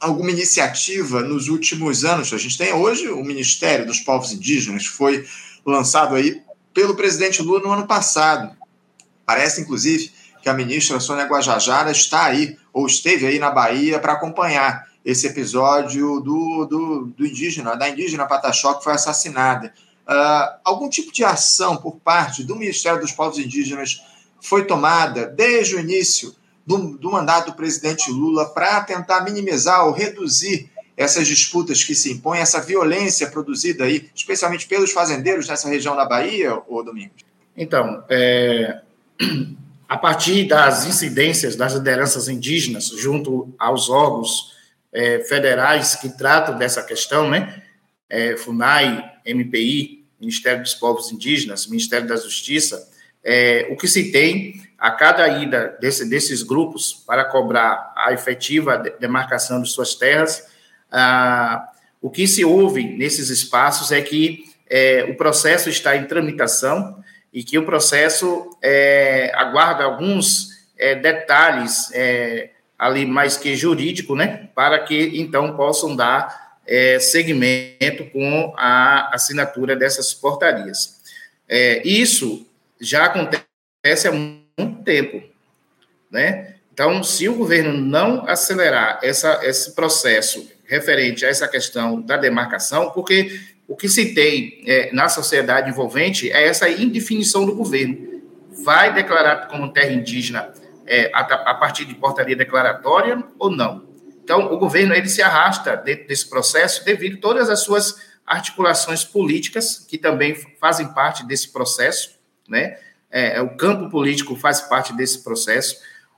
alguma 0.00 0.32
iniciativa 0.32 1.22
nos 1.22 1.46
últimos 1.46 2.04
anos. 2.04 2.32
A 2.32 2.36
gente 2.36 2.58
tem 2.58 2.72
hoje 2.72 3.06
o 3.06 3.22
Ministério 3.22 3.86
dos 3.86 4.00
Povos 4.00 4.32
Indígenas, 4.32 4.88
que 4.88 4.96
foi 4.96 5.24
lançado 5.64 6.16
aí 6.16 6.42
pelo 6.74 6.96
presidente 6.96 7.40
Lula 7.40 7.60
no 7.60 7.70
ano 7.70 7.86
passado. 7.86 8.50
Parece, 9.24 9.60
inclusive, 9.60 10.10
que 10.42 10.48
a 10.48 10.54
ministra 10.54 10.98
Sônia 10.98 11.26
Guajajara 11.26 11.92
está 11.92 12.24
aí, 12.24 12.56
ou 12.76 12.86
esteve 12.86 13.26
aí 13.26 13.38
na 13.38 13.50
Bahia, 13.50 13.98
para 13.98 14.12
acompanhar 14.12 14.86
esse 15.02 15.26
episódio 15.26 16.20
do, 16.20 16.66
do, 16.66 17.06
do, 17.06 17.26
indígena, 17.26 17.74
da 17.74 17.88
indígena 17.88 18.26
Pataxó, 18.26 18.74
que 18.74 18.84
foi 18.84 18.92
assassinada. 18.92 19.72
Uh, 20.06 20.60
algum 20.62 20.86
tipo 20.86 21.10
de 21.10 21.24
ação 21.24 21.78
por 21.78 21.96
parte 21.96 22.44
do 22.44 22.54
Ministério 22.54 23.00
dos 23.00 23.12
Povos 23.12 23.38
Indígenas 23.38 24.02
foi 24.42 24.66
tomada 24.66 25.24
desde 25.26 25.74
o 25.74 25.80
início 25.80 26.36
do, 26.66 26.98
do 26.98 27.10
mandato 27.10 27.52
do 27.52 27.56
presidente 27.56 28.10
Lula 28.10 28.44
para 28.52 28.82
tentar 28.82 29.22
minimizar 29.22 29.86
ou 29.86 29.92
reduzir 29.92 30.70
essas 30.98 31.26
disputas 31.26 31.82
que 31.82 31.94
se 31.94 32.12
impõem, 32.12 32.40
essa 32.40 32.60
violência 32.60 33.30
produzida 33.30 33.84
aí, 33.84 34.10
especialmente 34.14 34.66
pelos 34.66 34.92
fazendeiros 34.92 35.48
nessa 35.48 35.66
região 35.66 35.96
da 35.96 36.04
Bahia, 36.04 36.60
ou 36.68 36.84
Domingos? 36.84 37.24
Então, 37.56 38.04
é, 38.10 38.82
a 39.88 39.96
partir 39.96 40.44
das 40.44 40.86
incidências 40.86 41.56
das 41.56 41.74
lideranças 41.74 42.28
indígenas 42.28 42.88
junto 42.88 43.54
aos 43.58 43.88
órgãos 43.88 44.54
é, 44.92 45.20
federais 45.20 45.94
que 45.96 46.08
tratam 46.08 46.56
dessa 46.56 46.82
questão, 46.82 47.28
né? 47.28 47.62
É, 48.08 48.36
FUNAI, 48.36 49.04
MPI, 49.26 50.04
Ministério 50.20 50.62
dos 50.62 50.74
Povos 50.74 51.12
Indígenas, 51.12 51.66
Ministério 51.66 52.06
da 52.06 52.16
Justiça, 52.16 52.88
é, 53.22 53.66
o 53.70 53.76
que 53.76 53.88
se 53.88 54.12
tem 54.12 54.62
a 54.78 54.90
cada 54.90 55.26
ida 55.28 55.76
desse, 55.80 56.08
desses 56.08 56.42
grupos 56.42 56.92
para 57.06 57.24
cobrar 57.24 57.92
a 57.96 58.12
efetiva 58.12 58.78
demarcação 59.00 59.60
de 59.60 59.68
suas 59.68 59.94
terras, 59.94 60.46
ah, 60.90 61.70
o 62.00 62.10
que 62.10 62.26
se 62.28 62.44
ouve 62.44 62.84
nesses 62.96 63.30
espaços 63.30 63.90
é 63.90 64.00
que 64.00 64.44
é, 64.68 65.04
o 65.10 65.16
processo 65.16 65.68
está 65.68 65.96
em 65.96 66.04
tramitação, 66.04 67.02
e 67.36 67.44
que 67.44 67.58
o 67.58 67.66
processo 67.66 68.56
é, 68.62 69.30
aguarda 69.34 69.84
alguns 69.84 70.48
é, 70.78 70.94
detalhes 70.94 71.90
é, 71.92 72.48
ali 72.78 73.04
mais 73.04 73.36
que 73.36 73.54
jurídico, 73.54 74.16
né, 74.16 74.48
para 74.54 74.78
que 74.78 75.20
então 75.20 75.54
possam 75.54 75.94
dar 75.94 76.56
é, 76.66 76.98
segmento 76.98 78.06
com 78.06 78.54
a 78.56 79.14
assinatura 79.14 79.76
dessas 79.76 80.14
portarias. 80.14 80.96
É, 81.46 81.86
isso 81.86 82.46
já 82.80 83.04
acontece 83.04 84.08
há 84.08 84.12
muito 84.12 84.82
tempo, 84.82 85.22
né? 86.10 86.54
Então, 86.72 87.02
se 87.04 87.28
o 87.28 87.34
governo 87.34 87.72
não 87.74 88.26
acelerar 88.26 88.98
essa, 89.02 89.40
esse 89.42 89.74
processo 89.74 90.50
referente 90.64 91.24
a 91.24 91.28
essa 91.28 91.46
questão 91.46 92.00
da 92.00 92.16
demarcação, 92.16 92.90
porque 92.90 93.40
o 93.68 93.76
que 93.76 93.88
se 93.88 94.14
tem 94.14 94.62
é, 94.66 94.92
na 94.92 95.08
sociedade 95.08 95.70
envolvente 95.70 96.30
é 96.30 96.46
essa 96.46 96.68
indefinição 96.68 97.44
do 97.44 97.54
governo. 97.54 98.22
Vai 98.64 98.94
declarar 98.94 99.48
como 99.48 99.72
terra 99.72 99.92
indígena 99.92 100.52
é, 100.86 101.10
a, 101.12 101.20
a, 101.20 101.54
partir 101.54 101.84
de 101.84 101.94
portaria 101.94 102.36
declaratória 102.36 103.22
ou 103.38 103.50
não? 103.50 103.84
Então, 104.22 104.52
o 104.52 104.58
governo 104.58 104.94
ele 104.94 105.08
se 105.08 105.20
arrasta 105.20 105.76
dentro 105.76 106.06
desse 106.06 106.28
processo 106.28 106.84
devido 106.84 107.18
a 107.18 107.20
todas 107.20 107.50
as 107.50 107.60
suas 107.60 107.96
articulações 108.24 109.04
políticas, 109.04 109.78
que 109.78 109.98
também 109.98 110.34
fazem 110.60 110.92
parte 110.92 111.24
desse 111.24 111.52
processo, 111.52 112.18
né? 112.48 112.78
É, 113.10 113.40
o 113.40 113.56
campo 113.56 113.88
político 113.88 114.34
faz 114.34 114.60
parte 114.60 114.92
desse 114.92 115.22
processo. 115.22 115.76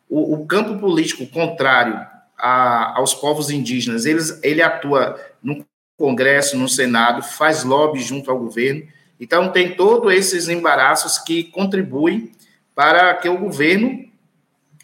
O, 0.08 0.34
o 0.34 0.46
campo 0.46 0.78
político 0.78 1.26
contrário 1.26 1.94
a, 2.38 2.98
aos 2.98 3.14
povos 3.14 3.50
indígenas, 3.50 4.06
eles, 4.06 4.38
ele 4.42 4.62
atua 4.62 5.20
no 5.42 5.64
Congresso, 5.98 6.56
no 6.56 6.68
Senado, 6.68 7.22
faz 7.22 7.64
lobby 7.64 8.00
junto 8.00 8.30
ao 8.30 8.38
governo. 8.38 8.86
Então, 9.20 9.50
tem 9.50 9.74
todos 9.74 10.14
esses 10.14 10.48
embaraços 10.48 11.18
que 11.18 11.42
contribuem 11.42 12.30
para 12.72 13.12
que 13.14 13.28
o 13.28 13.36
governo, 13.36 14.08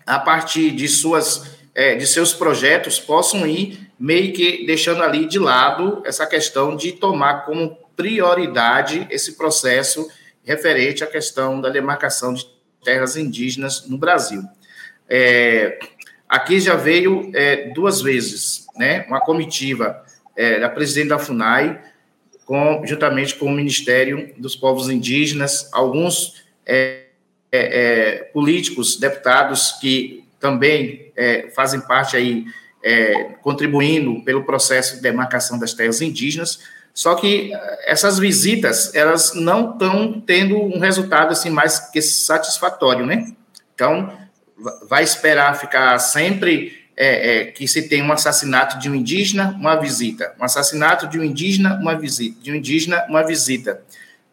a 0.04 0.18
partir 0.18 0.72
de, 0.72 0.88
suas, 0.88 1.56
é, 1.72 1.94
de 1.94 2.04
seus 2.04 2.34
projetos, 2.34 2.98
possam 2.98 3.46
ir 3.46 3.88
meio 3.96 4.32
que 4.32 4.66
deixando 4.66 5.04
ali 5.04 5.26
de 5.26 5.38
lado 5.38 6.02
essa 6.04 6.26
questão 6.26 6.76
de 6.76 6.90
tomar 6.90 7.44
como 7.44 7.78
prioridade 7.94 9.06
esse 9.08 9.36
processo 9.36 10.10
referente 10.42 11.04
à 11.04 11.06
questão 11.06 11.60
da 11.60 11.70
demarcação 11.70 12.34
de 12.34 12.44
terras 12.82 13.16
indígenas 13.16 13.88
no 13.88 13.96
Brasil. 13.96 14.42
É, 15.08 15.78
aqui 16.28 16.58
já 16.58 16.74
veio 16.74 17.30
é, 17.34 17.70
duas 17.72 18.02
vezes, 18.02 18.66
né, 18.76 19.06
uma 19.06 19.20
comitiva 19.20 20.03
é, 20.36 20.60
da 20.60 20.68
presidente 20.68 21.08
da 21.08 21.18
FUNAI, 21.18 21.80
com, 22.44 22.82
juntamente 22.84 23.34
com 23.36 23.46
o 23.46 23.52
Ministério 23.52 24.32
dos 24.36 24.54
Povos 24.54 24.90
Indígenas, 24.90 25.68
alguns 25.72 26.44
é, 26.66 27.04
é, 27.50 27.58
é 27.60 28.16
políticos, 28.32 28.98
deputados 28.98 29.72
que 29.80 30.24
também 30.38 31.12
é, 31.16 31.48
fazem 31.54 31.80
parte 31.80 32.16
aí, 32.16 32.44
é, 32.82 33.34
contribuindo 33.40 34.22
pelo 34.24 34.44
processo 34.44 34.96
de 34.96 35.02
demarcação 35.02 35.58
das 35.58 35.72
terras 35.72 36.02
indígenas, 36.02 36.60
só 36.92 37.16
que 37.16 37.50
essas 37.86 38.18
visitas, 38.18 38.94
elas 38.94 39.34
não 39.34 39.72
estão 39.72 40.20
tendo 40.20 40.56
um 40.62 40.78
resultado 40.78 41.32
assim 41.32 41.50
mais 41.50 41.90
que 41.90 42.00
satisfatório, 42.00 43.04
né? 43.04 43.34
Então, 43.74 44.12
vai 44.88 45.02
esperar 45.02 45.58
ficar 45.58 45.98
sempre 45.98 46.83
é, 46.96 47.38
é, 47.38 47.44
que 47.46 47.66
se 47.66 47.88
tem 47.88 48.02
um 48.02 48.12
assassinato 48.12 48.78
de 48.78 48.88
um 48.88 48.94
indígena, 48.94 49.50
uma 49.58 49.76
visita. 49.76 50.34
Um 50.40 50.44
assassinato 50.44 51.08
de 51.08 51.18
um 51.18 51.24
indígena, 51.24 51.78
uma 51.80 51.96
visita. 51.96 52.40
De 52.42 52.52
um 52.52 52.54
indígena, 52.54 53.04
uma 53.08 53.24
visita. 53.24 53.82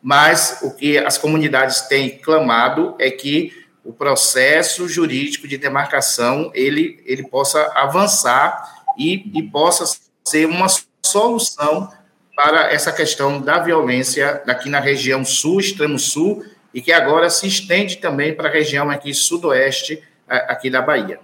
Mas 0.01 0.59
o 0.61 0.71
que 0.71 0.97
as 0.97 1.17
comunidades 1.17 1.81
têm 1.81 2.17
clamado 2.17 2.95
é 2.99 3.09
que 3.09 3.51
o 3.83 3.91
processo 3.91 4.87
jurídico 4.87 5.47
de 5.47 5.57
demarcação 5.57 6.51
ele, 6.53 7.01
ele 7.05 7.23
possa 7.27 7.71
avançar 7.75 8.83
e, 8.97 9.31
e 9.33 9.43
possa 9.43 9.99
ser 10.23 10.45
uma 10.45 10.67
solução 11.03 11.91
para 12.35 12.71
essa 12.71 12.91
questão 12.91 13.41
da 13.41 13.59
violência 13.59 14.41
aqui 14.47 14.69
na 14.69 14.79
região 14.79 15.25
sul, 15.25 15.59
extremo 15.59 15.99
sul, 15.99 16.45
e 16.73 16.81
que 16.81 16.91
agora 16.91 17.29
se 17.29 17.47
estende 17.47 17.97
também 17.97 18.33
para 18.33 18.49
a 18.49 18.51
região 18.51 18.89
aqui 18.89 19.13
sudoeste, 19.13 20.01
aqui 20.27 20.69
da 20.69 20.81
Bahia. 20.81 21.19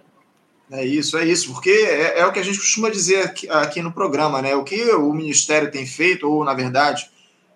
É 0.70 0.86
isso, 0.86 1.18
é 1.18 1.26
isso, 1.26 1.54
porque 1.54 1.70
é, 1.70 2.20
é, 2.20 2.26
o 2.26 2.32
que 2.32 2.40
a 2.40 2.44
gente 2.44 2.58
costuma 2.58 2.90
dizer 2.90 3.24
aqui, 3.24 3.50
aqui, 3.50 3.82
no 3.82 3.92
programa, 3.92 4.42
né? 4.42 4.54
O 4.54 4.66
que 4.66 4.92
o 4.92 5.14
Ministério 5.14 5.72
tem 5.72 5.86
feito, 5.86 6.30
ou 6.30 6.44
na 6.44 6.54
verdade, 6.54 7.10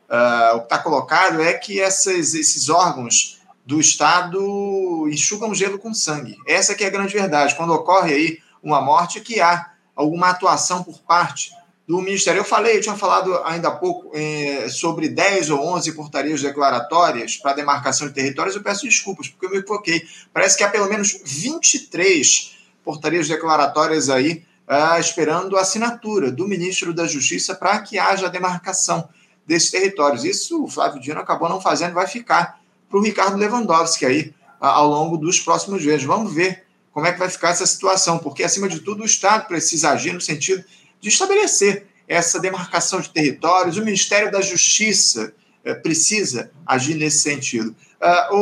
uh, 0.10 0.56
o 0.56 0.60
que 0.60 0.66
está 0.66 0.78
colocado 0.78 1.42
é 1.42 1.54
que 1.54 1.82
essas, 1.82 2.34
esses 2.34 2.70
órgãos 2.70 3.42
do 3.66 3.82
Estado 3.82 5.08
enxugam 5.10 5.54
gelo 5.54 5.78
com 5.78 5.94
sangue. 5.94 6.38
Essa 6.48 6.74
que 6.74 6.86
é 6.86 6.88
a 6.88 6.92
grande 6.92 7.14
verdade. 7.14 7.56
Quando 7.56 7.74
ocorre 7.74 8.14
aí 8.14 8.40
uma 8.64 8.82
morte, 8.82 9.20
que 9.20 9.42
há 9.42 9.72
alguma 9.94 10.30
atuação 10.30 10.82
por 10.82 11.00
parte 11.02 11.52
do 11.88 12.02
Ministério. 12.02 12.40
Eu 12.40 12.46
falei, 12.46 12.78
eu 12.78 12.82
tinha 12.82 12.96
falado 12.96 13.38
ainda 13.44 13.68
há 13.68 13.72
pouco 13.72 14.12
eh, 14.14 14.68
sobre 14.70 15.10
10 15.10 15.50
ou 15.50 15.60
11 15.76 15.92
portarias 15.94 16.42
declaratórias 16.42 17.36
para 17.36 17.54
demarcação 17.54 18.08
de 18.08 18.14
territórios. 18.14 18.56
Eu 18.56 18.64
peço 18.64 18.86
desculpas, 18.86 19.28
porque 19.28 19.46
eu 19.46 19.50
me 19.50 19.58
equivoquei. 19.58 20.02
Parece 20.34 20.58
que 20.58 20.64
há 20.64 20.70
pelo 20.70 20.88
menos 20.88 21.20
23 21.24 22.61
portarias 22.84 23.28
declaratórias 23.28 24.10
aí, 24.10 24.44
uh, 24.68 25.00
esperando 25.00 25.58
a 25.58 25.62
assinatura 25.62 26.32
do 26.32 26.48
ministro 26.48 26.94
da 26.94 27.06
Justiça 27.08 27.56
para 27.56 27.80
que 27.80 28.00
haja 28.00 28.28
a 28.28 28.30
demarcação 28.30 29.08
desses 29.46 29.72
territórios. 29.72 30.24
Isso 30.24 30.64
o 30.64 30.68
Flávio 30.68 31.02
Dino 31.02 31.20
acabou 31.20 31.50
não 31.50 31.62
fazendo, 31.62 31.94
vai 31.94 32.08
ficar 32.08 32.60
para 32.90 33.00
o 33.00 33.04
Ricardo 33.04 33.38
Lewandowski 33.38 34.06
aí 34.06 34.34
ao 34.60 34.88
longo 34.88 35.18
dos 35.18 35.40
próximos 35.40 35.84
meses. 35.84 36.04
Vamos 36.04 36.34
ver 36.34 36.64
como 36.92 37.08
é 37.08 37.14
que 37.14 37.20
vai 37.20 37.30
ficar 37.30 37.50
essa 37.50 37.66
situação, 37.66 38.20
porque, 38.20 38.44
acima 38.44 38.68
de 38.68 38.82
tudo, 38.82 39.04
o 39.04 39.06
Estado 39.06 39.48
precisa 39.48 39.92
agir 39.92 40.14
no 40.14 40.22
sentido 40.22 40.64
de 41.00 41.10
estabelecer 41.10 41.88
essa 42.08 42.40
demarcação 42.40 43.00
de 43.00 43.10
territórios, 43.10 43.78
o 43.78 43.86
Ministério 43.86 44.30
da 44.30 44.42
Justiça 44.42 45.34
eh, 45.64 45.74
precisa 45.74 46.52
agir 46.66 46.96
nesse 46.96 47.20
sentido. 47.20 47.74
Uh, 48.02 48.36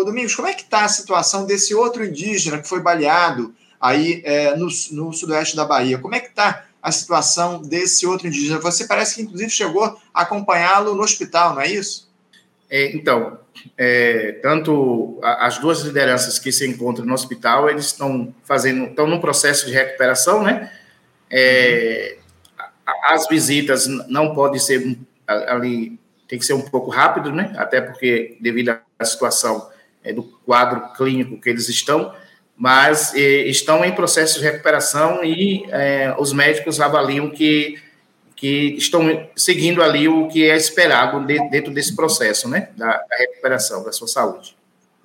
o 0.00 0.04
Domingos, 0.04 0.34
como 0.34 0.48
é 0.48 0.54
que 0.54 0.62
está 0.62 0.84
a 0.84 0.88
situação 0.88 1.44
desse 1.44 1.72
outro 1.74 2.04
indígena 2.04 2.58
que 2.58 2.68
foi 2.68 2.80
baleado 2.80 3.54
aí 3.82 4.22
eh, 4.24 4.54
no, 4.56 4.68
no, 4.92 5.12
sudoeste 5.12 5.56
da 5.56 5.64
Bahia? 5.64 5.98
Como 5.98 6.14
é 6.14 6.20
que 6.20 6.28
está 6.28 6.66
a 6.80 6.92
situação 6.92 7.60
desse 7.60 8.06
outro 8.06 8.28
indígena? 8.28 8.60
Você 8.60 8.86
parece 8.86 9.16
que, 9.16 9.22
inclusive, 9.22 9.50
chegou 9.50 9.84
a 10.14 10.22
acompanhá-lo 10.22 10.94
no 10.94 11.02
hospital, 11.02 11.56
não 11.56 11.62
é 11.62 11.68
isso? 11.68 12.08
É, 12.70 12.96
então, 12.96 13.38
é, 13.76 14.38
tanto 14.40 15.18
as 15.22 15.58
duas 15.58 15.80
lideranças 15.80 16.38
que 16.38 16.52
se 16.52 16.66
encontram 16.66 17.04
no 17.04 17.12
hospital, 17.12 17.68
eles 17.68 17.86
estão 17.86 18.32
fazendo, 18.44 18.86
estão 18.86 19.06
num 19.06 19.20
processo 19.20 19.66
de 19.66 19.72
recuperação, 19.72 20.42
né? 20.42 20.72
É, 21.28 22.18
as 23.08 23.26
visitas 23.28 23.86
não 23.86 24.34
podem 24.34 24.60
ser 24.60 24.96
ali, 25.26 25.98
tem 26.28 26.38
que 26.38 26.46
ser 26.46 26.54
um 26.54 26.62
pouco 26.62 26.90
rápido, 26.90 27.32
né? 27.32 27.52
Até 27.56 27.80
porque 27.80 28.36
devido 28.40 28.78
à 28.98 29.04
situação 29.04 29.70
é, 30.04 30.12
do 30.12 30.22
quadro 30.22 30.92
clínico 30.94 31.40
que 31.40 31.50
eles 31.50 31.68
estão, 31.68 32.14
mas 32.56 33.14
é, 33.14 33.46
estão 33.46 33.84
em 33.84 33.92
processo 33.92 34.38
de 34.38 34.44
recuperação 34.44 35.24
e 35.24 35.64
é, 35.70 36.14
os 36.18 36.32
médicos 36.32 36.80
avaliam 36.80 37.30
que 37.30 37.80
que 38.42 38.74
estão 38.76 39.30
seguindo 39.36 39.80
ali 39.80 40.08
o 40.08 40.26
que 40.26 40.50
é 40.50 40.56
esperado 40.56 41.24
dentro 41.24 41.72
desse 41.72 41.94
processo, 41.94 42.48
né, 42.48 42.70
da, 42.76 42.88
da 42.88 43.16
recuperação 43.16 43.84
da 43.84 43.92
sua 43.92 44.08
saúde. 44.08 44.56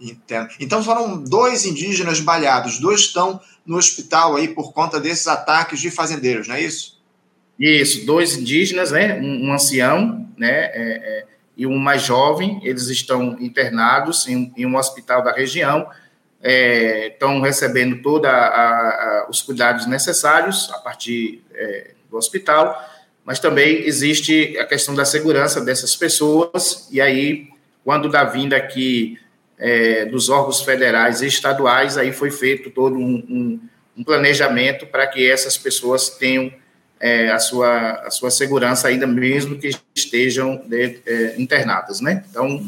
Entendo. 0.01 0.49
Então 0.59 0.83
foram 0.83 1.23
dois 1.23 1.63
indígenas 1.63 2.19
baleados, 2.19 2.79
dois 2.79 3.01
estão 3.01 3.39
no 3.63 3.77
hospital 3.77 4.35
aí 4.35 4.47
por 4.47 4.73
conta 4.73 4.99
desses 4.99 5.27
ataques 5.27 5.79
de 5.79 5.91
fazendeiros, 5.91 6.47
não 6.47 6.55
é 6.55 6.63
isso? 6.63 6.99
Isso, 7.59 8.07
dois 8.07 8.35
indígenas, 8.35 8.89
né, 8.89 9.19
um, 9.21 9.49
um 9.49 9.53
ancião, 9.53 10.27
né, 10.35 10.49
é, 10.49 10.71
é, 10.73 11.25
e 11.55 11.67
um 11.67 11.77
mais 11.77 12.01
jovem, 12.01 12.59
eles 12.63 12.87
estão 12.87 13.37
internados 13.39 14.27
em, 14.27 14.51
em 14.57 14.65
um 14.65 14.77
hospital 14.77 15.23
da 15.23 15.31
região, 15.31 15.87
é, 16.41 17.07
estão 17.07 17.41
recebendo 17.41 18.01
todos 18.01 18.29
os 19.29 19.41
cuidados 19.41 19.87
necessários 19.87 20.69
a 20.73 20.77
partir 20.77 21.43
é, 21.53 21.91
do 22.09 22.17
hospital 22.17 22.77
mas 23.27 23.41
também 23.41 23.85
existe 23.85 24.57
a 24.57 24.65
questão 24.65 24.95
da 24.95 25.03
segurança 25.03 25.59
dessas 25.59 25.93
pessoas, 25.97 26.87
e 26.89 27.01
aí, 27.01 27.49
quando 27.83 28.07
da 28.07 28.23
vinda 28.23 28.55
aqui 28.55 29.19
é, 29.59 30.05
dos 30.05 30.29
órgãos 30.29 30.61
federais 30.61 31.21
e 31.21 31.27
estaduais, 31.27 31.97
aí 31.97 32.13
foi 32.13 32.31
feito 32.31 32.69
todo 32.69 32.95
um, 32.95 33.15
um, 33.29 33.59
um 33.97 34.03
planejamento 34.05 34.87
para 34.87 35.05
que 35.07 35.29
essas 35.29 35.57
pessoas 35.57 36.11
tenham 36.11 36.49
é, 37.01 37.29
a, 37.29 37.37
sua, 37.37 37.95
a 37.95 38.09
sua 38.09 38.31
segurança, 38.31 38.87
ainda 38.87 39.05
mesmo 39.05 39.57
que 39.57 39.71
estejam 39.93 40.63
de, 40.65 41.01
é, 41.05 41.35
internadas, 41.37 41.99
né? 41.99 42.23
Então, 42.29 42.65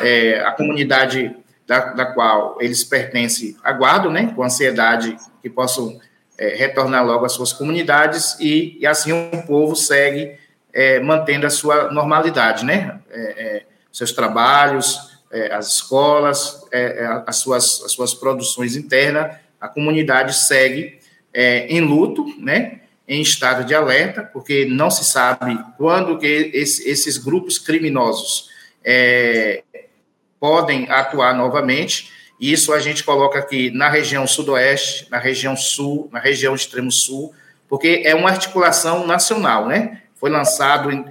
é, 0.00 0.38
a 0.38 0.52
comunidade 0.52 1.34
da, 1.66 1.92
da 1.92 2.06
qual 2.06 2.56
eles 2.60 2.84
pertencem 2.84 3.56
aguardam, 3.62 4.10
né, 4.10 4.32
com 4.34 4.42
ansiedade 4.42 5.16
que 5.42 5.50
possam 5.50 6.00
é, 6.38 6.54
retornar 6.54 7.04
logo 7.04 7.24
às 7.24 7.32
suas 7.32 7.52
comunidades 7.52 8.36
e, 8.38 8.76
e 8.78 8.86
assim 8.86 9.12
o 9.12 9.42
povo 9.46 9.74
segue 9.74 10.38
é, 10.72 11.00
mantendo 11.00 11.46
a 11.46 11.50
sua 11.50 11.90
normalidade, 11.90 12.64
né? 12.64 13.00
É, 13.10 13.20
é 13.20 13.62
seus 13.90 14.12
trabalhos, 14.12 15.18
é, 15.32 15.54
as 15.54 15.68
escolas, 15.68 16.62
é, 16.70 17.22
as, 17.26 17.36
suas, 17.36 17.82
as 17.82 17.92
suas 17.92 18.12
produções 18.12 18.76
internas, 18.76 19.36
a 19.58 19.68
comunidade 19.68 20.36
segue 20.36 20.98
em 21.34 21.80
luto, 21.80 22.26
né? 22.38 22.80
Em 23.08 23.22
estado 23.22 23.64
de 23.64 23.74
alerta, 23.74 24.22
porque 24.22 24.66
não 24.66 24.90
se 24.90 25.04
sabe 25.04 25.58
quando 25.78 26.18
que 26.18 26.50
esse, 26.52 26.88
esses 26.88 27.16
grupos 27.16 27.58
criminosos 27.58 28.50
podem 30.40 30.90
atuar 30.90 31.34
novamente. 31.34 32.10
Isso 32.40 32.72
a 32.72 32.78
gente 32.78 33.02
coloca 33.02 33.38
aqui 33.38 33.70
na 33.70 33.88
região 33.88 34.26
sudoeste, 34.26 35.06
na 35.10 35.18
região 35.18 35.56
sul, 35.56 36.08
na 36.12 36.18
região 36.18 36.54
extremo 36.54 36.90
sul, 36.92 37.34
porque 37.68 38.02
é 38.04 38.14
uma 38.14 38.30
articulação 38.30 39.06
nacional, 39.06 39.66
né? 39.66 40.02
Foi 40.14 40.30
lançado 40.30 40.90
em, 40.90 41.04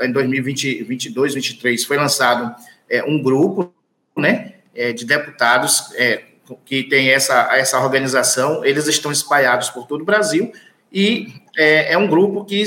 em 0.00 0.12
2022, 0.12 1.32
2023, 1.32 1.84
foi 1.84 1.96
lançado 1.96 2.54
é, 2.88 3.02
um 3.02 3.22
grupo, 3.22 3.72
né, 4.16 4.54
é, 4.74 4.92
de 4.92 5.06
deputados 5.06 5.92
é, 5.94 6.22
que 6.64 6.82
tem 6.82 7.10
essa, 7.10 7.56
essa 7.56 7.80
organização, 7.80 8.64
eles 8.64 8.86
estão 8.86 9.10
espalhados 9.10 9.70
por 9.70 9.86
todo 9.86 10.02
o 10.02 10.04
Brasil, 10.04 10.52
e 10.92 11.32
é, 11.56 11.94
é 11.94 11.98
um 11.98 12.06
grupo 12.06 12.44
que, 12.44 12.62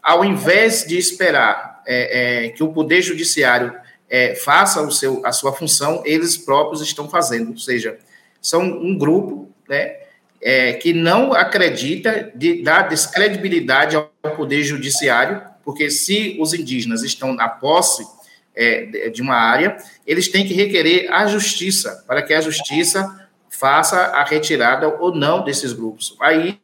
ao 0.00 0.24
invés 0.24 0.84
de 0.86 0.96
esperar 0.96 1.82
é, 1.86 2.46
é, 2.46 2.48
que 2.50 2.62
o 2.62 2.72
Poder 2.72 3.02
Judiciário 3.02 3.74
é, 4.08 4.34
faça 4.34 4.80
o 4.82 4.90
seu, 4.90 5.20
a 5.24 5.32
sua 5.32 5.52
função, 5.52 6.02
eles 6.04 6.36
próprios 6.36 6.80
estão 6.80 7.08
fazendo, 7.08 7.50
ou 7.50 7.58
seja, 7.58 7.98
são 8.40 8.62
um 8.62 8.96
grupo 8.96 9.50
né, 9.68 9.96
é, 10.40 10.74
que 10.74 10.92
não 10.92 11.32
acredita 11.32 12.30
de 12.34 12.62
dar 12.62 12.88
descredibilidade 12.88 13.96
ao 13.96 14.10
poder 14.36 14.62
judiciário, 14.62 15.42
porque 15.64 15.90
se 15.90 16.36
os 16.40 16.54
indígenas 16.54 17.02
estão 17.02 17.34
na 17.34 17.48
posse 17.48 18.06
é, 18.54 19.10
de 19.10 19.20
uma 19.20 19.34
área, 19.34 19.76
eles 20.06 20.28
têm 20.28 20.46
que 20.46 20.54
requerer 20.54 21.12
a 21.12 21.26
justiça, 21.26 22.04
para 22.06 22.22
que 22.22 22.32
a 22.32 22.40
justiça 22.40 23.28
faça 23.50 23.96
a 23.96 24.24
retirada 24.24 24.88
ou 25.00 25.14
não 25.14 25.42
desses 25.42 25.72
grupos. 25.72 26.16
Aí 26.20 26.58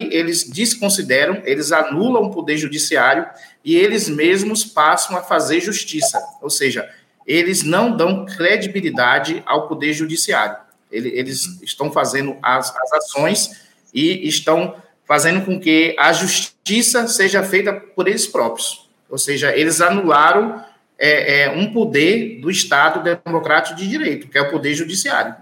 eles 0.00 0.48
desconsideram, 0.48 1.42
eles 1.44 1.72
anulam 1.72 2.24
o 2.24 2.30
poder 2.30 2.56
judiciário 2.56 3.26
e 3.66 3.74
eles 3.74 4.08
mesmos 4.08 4.64
passam 4.64 5.16
a 5.16 5.22
fazer 5.22 5.60
justiça, 5.60 6.24
ou 6.40 6.48
seja, 6.48 6.88
eles 7.26 7.64
não 7.64 7.96
dão 7.96 8.24
credibilidade 8.24 9.42
ao 9.44 9.66
poder 9.66 9.92
judiciário. 9.92 10.56
Eles 10.88 11.60
estão 11.60 11.90
fazendo 11.90 12.36
as, 12.40 12.72
as 12.76 12.92
ações 12.92 13.50
e 13.92 14.28
estão 14.28 14.76
fazendo 15.04 15.44
com 15.44 15.58
que 15.58 15.96
a 15.98 16.12
justiça 16.12 17.08
seja 17.08 17.42
feita 17.42 17.72
por 17.72 18.06
eles 18.06 18.24
próprios. 18.24 18.88
Ou 19.10 19.18
seja, 19.18 19.54
eles 19.56 19.80
anularam 19.80 20.64
é, 20.96 21.42
é, 21.42 21.50
um 21.50 21.72
poder 21.72 22.40
do 22.40 22.48
Estado 22.48 23.02
democrático 23.02 23.76
de 23.76 23.88
direito, 23.88 24.28
que 24.28 24.38
é 24.38 24.42
o 24.42 24.50
poder 24.50 24.74
judiciário. 24.74 25.34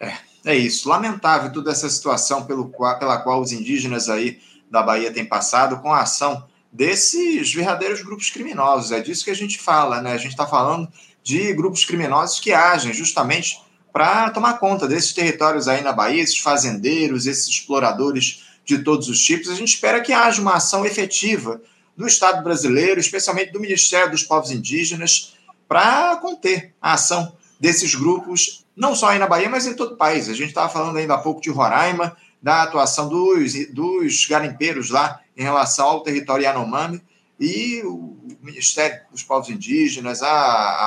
É. 0.00 0.14
É 0.44 0.56
isso. 0.56 0.88
Lamentável 0.88 1.52
toda 1.52 1.70
essa 1.70 1.88
situação 1.88 2.44
pelo 2.44 2.68
pela 2.98 3.18
qual 3.18 3.40
os 3.40 3.52
indígenas 3.52 4.08
aí 4.08 4.40
da 4.68 4.82
Bahia 4.82 5.12
têm 5.12 5.24
passado 5.24 5.78
com 5.78 5.92
a 5.92 6.00
ação 6.00 6.50
desses 6.72 7.52
verdadeiros 7.52 8.02
grupos 8.02 8.30
criminosos. 8.30 8.92
É 8.92 9.00
disso 9.00 9.24
que 9.24 9.30
a 9.30 9.36
gente 9.36 9.58
fala, 9.58 10.00
né? 10.00 10.12
A 10.12 10.16
gente 10.16 10.30
está 10.30 10.46
falando 10.46 10.90
de 11.22 11.52
grupos 11.52 11.84
criminosos 11.84 12.40
que 12.40 12.52
agem 12.52 12.94
justamente 12.94 13.60
para 13.92 14.30
tomar 14.30 14.54
conta 14.54 14.88
desses 14.88 15.12
territórios 15.12 15.68
aí 15.68 15.82
na 15.82 15.92
Bahia, 15.92 16.22
esses 16.22 16.38
fazendeiros, 16.38 17.26
esses 17.26 17.46
exploradores 17.46 18.44
de 18.64 18.78
todos 18.78 19.08
os 19.08 19.20
tipos. 19.20 19.50
A 19.50 19.54
gente 19.54 19.74
espera 19.74 20.00
que 20.00 20.12
haja 20.12 20.40
uma 20.40 20.54
ação 20.54 20.86
efetiva 20.86 21.60
do 21.94 22.06
Estado 22.06 22.42
brasileiro, 22.42 22.98
especialmente 22.98 23.52
do 23.52 23.60
Ministério 23.60 24.10
dos 24.10 24.22
Povos 24.22 24.50
Indígenas, 24.50 25.34
para 25.68 26.16
conter 26.16 26.74
a 26.80 26.94
ação 26.94 27.36
desses 27.60 27.94
grupos, 27.94 28.64
não 28.74 28.94
só 28.94 29.08
aí 29.08 29.18
na 29.18 29.26
Bahia, 29.26 29.48
mas 29.48 29.66
em 29.66 29.74
todo 29.74 29.92
o 29.92 29.96
país. 29.96 30.28
A 30.28 30.34
gente 30.34 30.48
estava 30.48 30.72
falando 30.72 30.96
ainda 30.96 31.14
há 31.14 31.18
pouco 31.18 31.42
de 31.42 31.50
Roraima, 31.50 32.16
da 32.42 32.62
atuação 32.62 33.08
dos, 33.08 33.52
dos 33.72 34.26
garimpeiros 34.26 34.90
lá 34.90 35.20
em 35.36 35.42
relação 35.42 35.86
ao 35.86 36.02
território 36.02 36.44
Yanomami, 36.44 37.02
e 37.38 37.82
o 37.84 38.16
Ministério 38.40 39.00
dos 39.10 39.22
Povos 39.22 39.48
Indígenas, 39.48 40.22
a, 40.22 40.28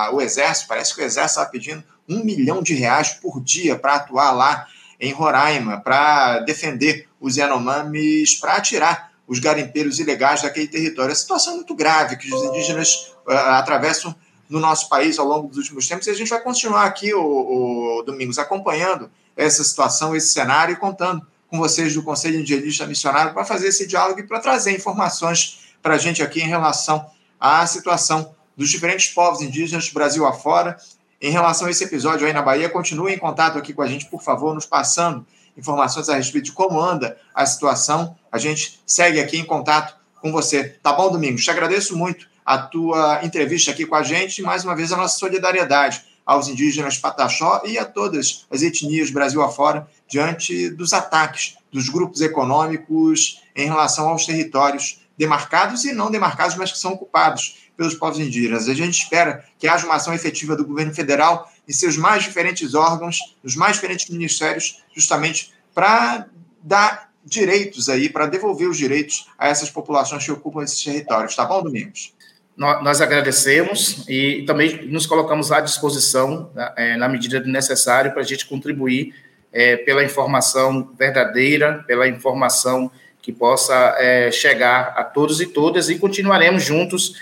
a, 0.06 0.12
o 0.14 0.22
Exército, 0.22 0.68
parece 0.70 0.96
que 0.96 1.02
o 1.02 1.04
Exército 1.04 1.42
está 1.42 1.52
pedindo 1.52 1.84
um 2.08 2.24
milhão 2.24 2.62
de 2.64 2.74
reais 2.74 3.10
por 3.10 3.42
dia 3.42 3.76
para 3.76 3.96
atuar 3.96 4.32
lá 4.32 4.68
em 5.00 5.12
Roraima, 5.12 5.82
para 5.82 6.40
defender 6.40 7.10
os 7.20 7.36
Yanomamis, 7.36 8.36
para 8.36 8.54
atirar 8.54 9.12
os 9.28 9.40
garimpeiros 9.40 10.00
ilegais 10.00 10.44
daquele 10.44 10.68
território. 10.68 11.12
A 11.12 11.16
situação 11.16 11.54
é 11.54 11.56
muito 11.58 11.76
grave 11.76 12.16
que 12.16 12.34
os 12.34 12.44
indígenas 12.44 13.14
uh, 13.28 13.32
atravessam 13.32 14.16
no 14.48 14.60
nosso 14.60 14.88
país 14.88 15.18
ao 15.18 15.26
longo 15.26 15.48
dos 15.48 15.58
últimos 15.58 15.88
tempos. 15.88 16.08
E 16.08 16.12
a 16.12 16.14
gente 16.14 16.30
vai 16.30 16.40
continuar 16.40 16.86
aqui, 16.86 17.14
o, 17.14 18.00
o 18.00 18.04
Domingos, 18.04 18.38
acompanhando 18.38 19.10
essa 19.36 19.64
situação, 19.64 20.16
esse 20.16 20.30
cenário 20.30 20.74
e 20.74 20.78
contando 20.78 21.26
com 21.48 21.58
vocês 21.58 21.94
do 21.94 22.04
Conselho 22.04 22.40
Indigenista 22.40 22.86
Missionário 22.86 23.34
para 23.34 23.46
fazer 23.46 23.68
esse 23.68 23.88
diálogo 23.88 24.20
e 24.20 24.24
para 24.24 24.40
trazer 24.40 24.76
informações 24.76 25.66
para 25.82 25.96
a 25.96 25.98
gente 25.98 26.22
aqui 26.24 26.42
em 26.42 26.48
relação 26.48 27.06
à 27.40 27.66
situação 27.68 28.34
dos 28.58 28.70
diferentes 28.70 29.14
povos 29.14 29.42
indígenas 29.42 29.88
do 29.88 29.94
Brasil 29.94 30.26
afora. 30.26 30.78
Em 31.22 31.32
relação 31.32 31.68
a 31.68 31.72
esse 31.72 31.84
episódio 31.84 32.26
aí 32.28 32.34
na 32.34 32.42
Bahia, 32.42 32.70
continue 32.70 33.14
em 33.14 33.18
contato 33.18 33.58
aqui 33.58 33.74
com 33.74 33.82
a 33.82 33.88
gente, 33.88 34.06
por 34.06 34.22
favor, 34.22 34.54
nos 34.54 34.66
passando 34.66 35.26
informações 35.58 36.10
a 36.10 36.16
respeito 36.16 36.46
de 36.46 36.52
como 36.52 36.80
anda 36.80 37.18
a 37.34 37.46
situação. 37.46 38.16
A 38.32 38.38
gente 38.38 38.82
segue 38.86 39.20
aqui 39.20 39.38
em 39.38 39.46
contato 39.46 39.96
com 40.22 40.32
você. 40.32 40.78
Tá 40.82 40.94
bom, 40.94 41.12
Domingos? 41.12 41.44
Te 41.44 41.52
agradeço 41.52 41.96
muito 41.96 42.28
a 42.46 42.58
tua 42.58 43.24
entrevista 43.24 43.72
aqui 43.72 43.86
com 43.86 43.96
a 43.96 44.04
gente 44.04 44.40
e, 44.40 44.44
mais 44.44 44.64
uma 44.64 44.76
vez, 44.76 44.92
a 44.92 44.98
nossa 44.98 45.18
solidariedade 45.18 46.04
aos 46.26 46.48
indígenas 46.48 46.98
Pataxó 46.98 47.62
e 47.66 47.78
a 47.78 47.86
todas 47.86 48.46
as 48.50 48.62
etnias 48.62 49.12
Brasil 49.12 49.42
afora 49.42 49.88
diante 50.08 50.70
dos 50.70 50.94
ataques 50.94 51.56
dos 51.72 51.90
grupos 51.90 52.22
econômicos 52.22 53.42
em 53.56 53.68
relação 53.68 54.10
aos 54.10 54.26
territórios 54.26 55.06
demarcados 55.18 55.86
e 55.86 55.94
não 55.94 56.12
demarcados, 56.12 56.56
mas 56.56 56.72
que 56.72 56.78
são 56.78 56.94
ocupados 56.94 57.70
pelos 57.78 57.94
povos 57.94 58.20
indígenas. 58.20 58.68
A 58.68 58.74
gente 58.74 59.02
espera 59.02 59.46
que 59.58 59.68
haja 59.68 59.86
uma 59.86 59.96
ação 59.96 60.14
efetiva 60.14 60.56
do 60.56 60.66
governo 60.66 60.94
federal 60.94 61.50
em 61.68 61.74
seus 61.74 61.98
mais 61.98 62.24
diferentes 62.24 62.74
órgãos, 62.74 63.18
nos 63.44 63.56
mais 63.56 63.76
diferentes 63.76 64.10
ministérios, 64.10 64.84
justamente 64.96 65.54
para 65.74 66.28
dar 66.62 67.12
direitos 67.24 67.90
aí, 67.90 68.08
para 68.08 68.28
devolver 68.28 68.70
os 68.70 68.78
direitos 68.78 69.28
a 69.38 69.48
essas 69.48 69.70
populações 69.70 70.24
que 70.24 70.32
ocupam 70.32 70.64
esses 70.64 70.82
territórios. 70.84 71.36
Tá 71.36 71.46
bom, 71.46 71.64
Domingos? 71.64 72.15
Nós 72.58 73.02
agradecemos 73.02 74.06
e 74.08 74.44
também 74.48 74.86
nos 74.88 75.06
colocamos 75.06 75.52
à 75.52 75.60
disposição, 75.60 76.52
é, 76.78 76.96
na 76.96 77.10
medida 77.10 77.40
do 77.42 77.50
necessário, 77.50 78.14
para 78.14 78.22
a 78.22 78.26
gente 78.26 78.46
contribuir 78.46 79.14
é, 79.52 79.76
pela 79.76 80.04
informação 80.04 80.94
verdadeira, 80.98 81.84
pela 81.86 82.08
informação 82.08 82.90
que 83.22 83.34
possa 83.34 83.96
é, 83.98 84.32
chegar 84.32 84.94
a 84.96 85.04
todos 85.04 85.42
e 85.42 85.48
todas, 85.48 85.90
e 85.90 86.00
continuaremos 86.00 86.64
juntos 86.64 87.14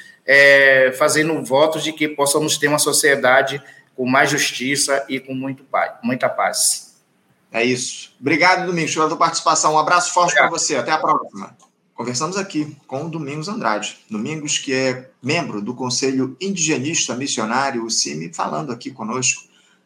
fazendo 0.97 1.43
votos 1.43 1.83
de 1.83 1.91
que 1.91 2.07
possamos 2.07 2.57
ter 2.57 2.69
uma 2.69 2.79
sociedade 2.79 3.61
com 3.93 4.05
mais 4.05 4.29
justiça 4.29 5.05
e 5.09 5.19
com 5.19 5.33
muito 5.33 5.65
paz, 5.65 5.91
muita 6.01 6.29
paz. 6.29 6.95
É 7.51 7.63
isso. 7.63 8.15
Obrigado, 8.21 8.65
Domingos, 8.65 8.93
pela 8.93 9.07
tua 9.07 9.17
participação. 9.17 9.73
Um 9.73 9.77
abraço 9.77 10.13
forte 10.13 10.33
para 10.33 10.49
você. 10.49 10.77
Até 10.77 10.91
a 10.91 10.97
próxima. 10.97 11.55
Conversamos 11.93 12.37
aqui 12.37 12.75
com 12.87 13.05
o 13.05 13.09
Domingos 13.09 13.47
Andrade. 13.47 13.97
Domingos, 14.09 14.57
que 14.57 14.73
é 14.73 15.11
membro 15.21 15.61
do 15.61 15.75
Conselho 15.75 16.35
Indigenista 16.41 17.15
Missionário, 17.15 17.85
o 17.85 17.89
CIMI, 17.89 18.33
falando 18.33 18.71
aqui 18.71 18.89
conosco 18.89 19.43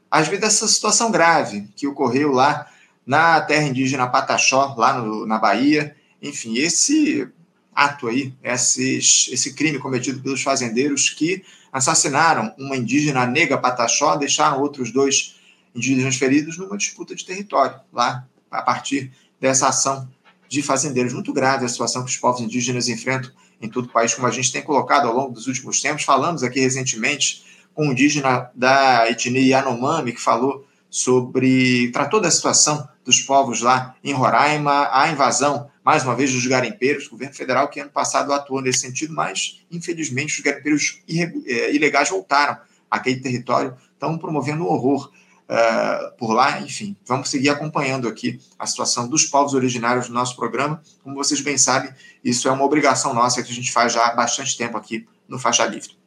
às 0.10 0.28
vezes 0.28 0.42
dessa 0.42 0.68
situação 0.68 1.12
grave 1.12 1.68
que 1.76 1.86
ocorreu 1.86 2.32
lá 2.32 2.66
na 3.06 3.42
terra 3.42 3.68
indígena 3.68 4.08
Pataxó, 4.08 4.74
lá 4.78 4.98
no, 4.98 5.26
na 5.26 5.38
Bahia. 5.38 5.96
Enfim, 6.22 6.58
esse 6.58 7.28
ato 7.76 8.08
aí, 8.08 8.34
esse 8.42 9.54
crime 9.54 9.78
cometido 9.78 10.22
pelos 10.22 10.42
fazendeiros 10.42 11.10
que 11.10 11.44
assassinaram 11.72 12.54
uma 12.58 12.76
indígena 12.76 13.26
nega 13.28 13.58
Pataxó, 13.58 14.16
deixaram 14.16 14.62
outros 14.62 14.92
dois 14.92 15.36
indígenas 15.76 16.16
feridos 16.16 16.58
numa 16.58 16.78
disputa 16.78 17.14
de 17.14 17.26
território, 17.26 17.80
lá 17.94 18.26
a 18.50 18.62
partir 18.62 19.12
dessa 19.40 19.68
ação 19.68 20.10
de 20.48 20.62
fazendeiros. 20.62 21.14
Muito 21.14 21.34
grave 21.34 21.66
a 21.66 21.70
situação 21.70 22.04
que 22.04 22.10
os 22.10 22.18
povos 22.18 22.42
indígenas 22.42 22.88
enfrentam 22.88 23.32
em 23.62 23.70
todo 23.70 23.86
o 23.86 23.90
país, 23.90 24.14
como 24.14 24.28
a 24.28 24.32
gente 24.32 24.52
tem 24.52 24.62
colocado 24.62 25.08
ao 25.08 25.14
longo 25.14 25.34
dos 25.34 25.48
últimos 25.48 25.82
tempos. 25.82 26.04
Falamos 26.04 26.44
aqui 26.44 26.60
recentemente 26.60 27.44
com 27.74 27.88
um 27.88 27.92
indígena 27.92 28.50
da 28.56 29.10
etnia 29.10 29.42
Yanomami, 29.42 30.14
que 30.14 30.22
falou 30.22 30.66
sobre. 30.90 31.92
tratou 31.92 32.20
da 32.20 32.32
situação 32.32 32.88
dos 33.04 33.22
povos 33.22 33.62
lá 33.62 33.96
em 34.04 34.14
Roraima, 34.14 34.90
a 34.92 35.10
invasão, 35.10 35.70
mais 35.84 36.04
uma 36.04 36.16
vez, 36.16 36.34
dos 36.34 36.46
garimpeiros, 36.46 37.08
o 37.08 37.12
governo 37.12 37.34
federal 37.34 37.70
que 37.70 37.80
ano 37.80 37.90
passado 37.90 38.34
atuou 38.34 38.62
nesse 38.62 38.80
sentido, 38.80 39.14
mas, 39.14 39.62
infelizmente, 39.72 40.34
os 40.34 40.40
garimpeiros 40.42 41.02
é, 41.10 41.74
ilegais 41.74 42.10
voltaram 42.10 42.58
àquele 42.92 43.22
território, 43.22 43.76
estão 43.94 44.18
promovendo 44.18 44.64
um 44.64 44.68
horror. 44.68 45.10
Uh, 45.50 46.12
por 46.18 46.34
lá, 46.34 46.60
enfim, 46.60 46.96
vamos 47.06 47.30
seguir 47.30 47.50
acompanhando 47.50 48.06
aqui 48.08 48.38
a 48.60 48.66
situação 48.66 49.08
dos 49.08 49.24
povos 49.24 49.54
originários 49.54 50.08
do 50.08 50.14
nosso 50.14 50.36
programa. 50.36 50.82
Como 51.02 51.16
vocês 51.16 51.40
bem 51.40 51.58
sabem, 51.58 51.90
isso 52.22 52.50
é 52.50 52.52
uma 52.52 52.66
obrigação 52.66 53.14
nossa 53.14 53.42
que 53.42 53.52
a 53.52 53.56
gente 53.56 53.72
faz 53.72 53.94
já 53.94 54.08
há 54.08 54.14
bastante 54.14 54.58
tempo 54.58 54.78
aqui 54.78 55.08
no 55.28 55.40
Faixa 55.40 55.66
Livre. 55.66 55.98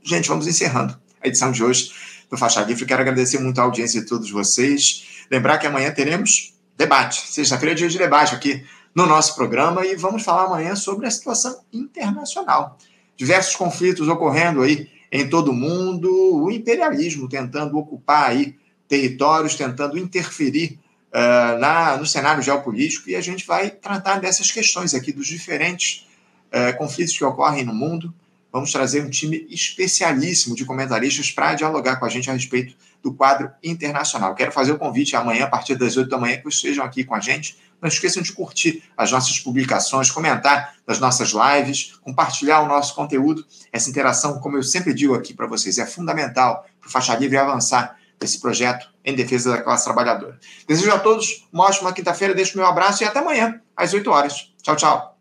Gente, 0.00 0.28
vamos 0.28 0.46
encerrando 0.46 0.96
a 1.20 1.26
edição 1.26 1.50
de 1.50 1.64
hoje 1.64 1.92
do 2.30 2.36
Faixa 2.36 2.62
Livre. 2.62 2.86
Quero 2.86 3.00
agradecer 3.00 3.38
muito 3.40 3.60
a 3.60 3.64
audiência 3.64 4.00
de 4.00 4.06
todos 4.06 4.30
vocês. 4.30 5.24
Lembrar 5.28 5.58
que 5.58 5.66
amanhã 5.66 5.90
teremos 5.90 6.54
debate. 6.76 7.26
Sexta-feira 7.32 7.72
é 7.72 7.74
dia 7.74 7.88
de 7.88 7.98
debate 7.98 8.34
aqui 8.34 8.64
no 8.94 9.06
nosso 9.06 9.34
programa 9.34 9.84
e 9.84 9.96
vamos 9.96 10.22
falar 10.22 10.44
amanhã 10.44 10.76
sobre 10.76 11.06
a 11.06 11.10
situação 11.10 11.64
internacional. 11.72 12.78
Diversos 13.16 13.56
conflitos 13.56 14.06
ocorrendo 14.06 14.62
aí 14.62 14.88
em 15.10 15.28
todo 15.28 15.50
o 15.50 15.54
mundo, 15.54 16.08
o 16.42 16.50
imperialismo 16.50 17.28
tentando 17.28 17.76
ocupar 17.78 18.30
aí 18.30 18.56
territórios, 18.88 19.54
tentando 19.54 19.98
interferir 19.98 20.78
uh, 21.14 21.58
na, 21.58 21.96
no 21.96 22.06
cenário 22.06 22.42
geopolítico 22.42 23.08
e 23.08 23.16
a 23.16 23.20
gente 23.20 23.46
vai 23.46 23.70
tratar 23.70 24.20
dessas 24.20 24.50
questões 24.50 24.94
aqui, 24.94 25.12
dos 25.12 25.26
diferentes 25.26 26.06
uh, 26.52 26.76
conflitos 26.76 27.16
que 27.16 27.24
ocorrem 27.24 27.64
no 27.64 27.74
mundo, 27.74 28.12
vamos 28.52 28.70
trazer 28.70 29.02
um 29.02 29.10
time 29.10 29.46
especialíssimo 29.50 30.54
de 30.54 30.64
comentaristas 30.64 31.30
para 31.30 31.54
dialogar 31.54 31.96
com 31.96 32.04
a 32.04 32.08
gente 32.08 32.30
a 32.30 32.32
respeito 32.32 32.74
do 33.02 33.12
quadro 33.12 33.50
internacional. 33.62 34.34
Quero 34.34 34.50
fazer 34.50 34.72
o 34.72 34.78
convite 34.78 35.14
amanhã, 35.14 35.44
a 35.44 35.48
partir 35.48 35.74
das 35.74 35.96
8 35.96 36.08
da 36.08 36.16
manhã, 36.16 36.38
que 36.38 36.48
estejam 36.48 36.84
aqui 36.84 37.04
com 37.04 37.14
a 37.14 37.20
gente. 37.20 37.58
Não 37.82 37.88
esqueçam 37.88 38.22
de 38.22 38.32
curtir 38.32 38.82
as 38.96 39.12
nossas 39.12 39.38
publicações, 39.38 40.10
comentar 40.10 40.74
nas 40.86 40.98
nossas 40.98 41.32
lives, 41.32 41.96
compartilhar 42.00 42.62
o 42.62 42.66
nosso 42.66 42.94
conteúdo. 42.94 43.44
Essa 43.70 43.90
interação, 43.90 44.38
como 44.38 44.56
eu 44.56 44.62
sempre 44.62 44.94
digo 44.94 45.14
aqui 45.14 45.34
para 45.34 45.46
vocês, 45.46 45.76
é 45.76 45.84
fundamental 45.84 46.64
para 46.80 46.88
o 46.88 46.90
Faixa 46.90 47.14
Livre 47.14 47.36
avançar 47.36 47.98
esse 48.24 48.40
projeto 48.40 48.88
em 49.04 49.14
defesa 49.14 49.52
da 49.52 49.62
classe 49.62 49.84
trabalhadora. 49.84 50.38
Desejo 50.66 50.92
a 50.92 50.98
todos 50.98 51.46
uma 51.52 51.64
ótima 51.64 51.92
quinta-feira, 51.92 52.34
deixo 52.34 52.56
meu 52.56 52.66
abraço 52.66 53.02
e 53.02 53.06
até 53.06 53.18
amanhã, 53.18 53.60
às 53.76 53.92
8 53.92 54.10
horas. 54.10 54.54
Tchau, 54.62 54.76
tchau. 54.76 55.18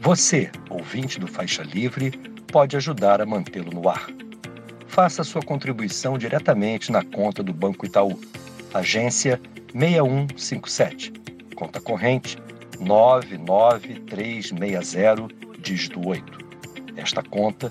Você, 0.00 0.50
ouvinte 0.68 1.20
do 1.20 1.26
Faixa 1.26 1.62
Livre, 1.62 2.10
pode 2.50 2.76
ajudar 2.76 3.20
a 3.20 3.26
mantê-lo 3.26 3.70
no 3.70 3.88
ar. 3.88 4.08
Faça 4.88 5.22
sua 5.22 5.40
contribuição 5.40 6.18
diretamente 6.18 6.90
na 6.90 7.04
conta 7.04 7.42
do 7.42 7.52
Banco 7.52 7.86
Itaú, 7.86 8.18
agência 8.74 9.40
6157, 9.72 11.12
conta 11.54 11.80
corrente 11.80 12.36
99360, 12.80 15.28
dígito 15.60 16.08
8. 16.08 16.50
Esta 16.96 17.22
conta 17.22 17.70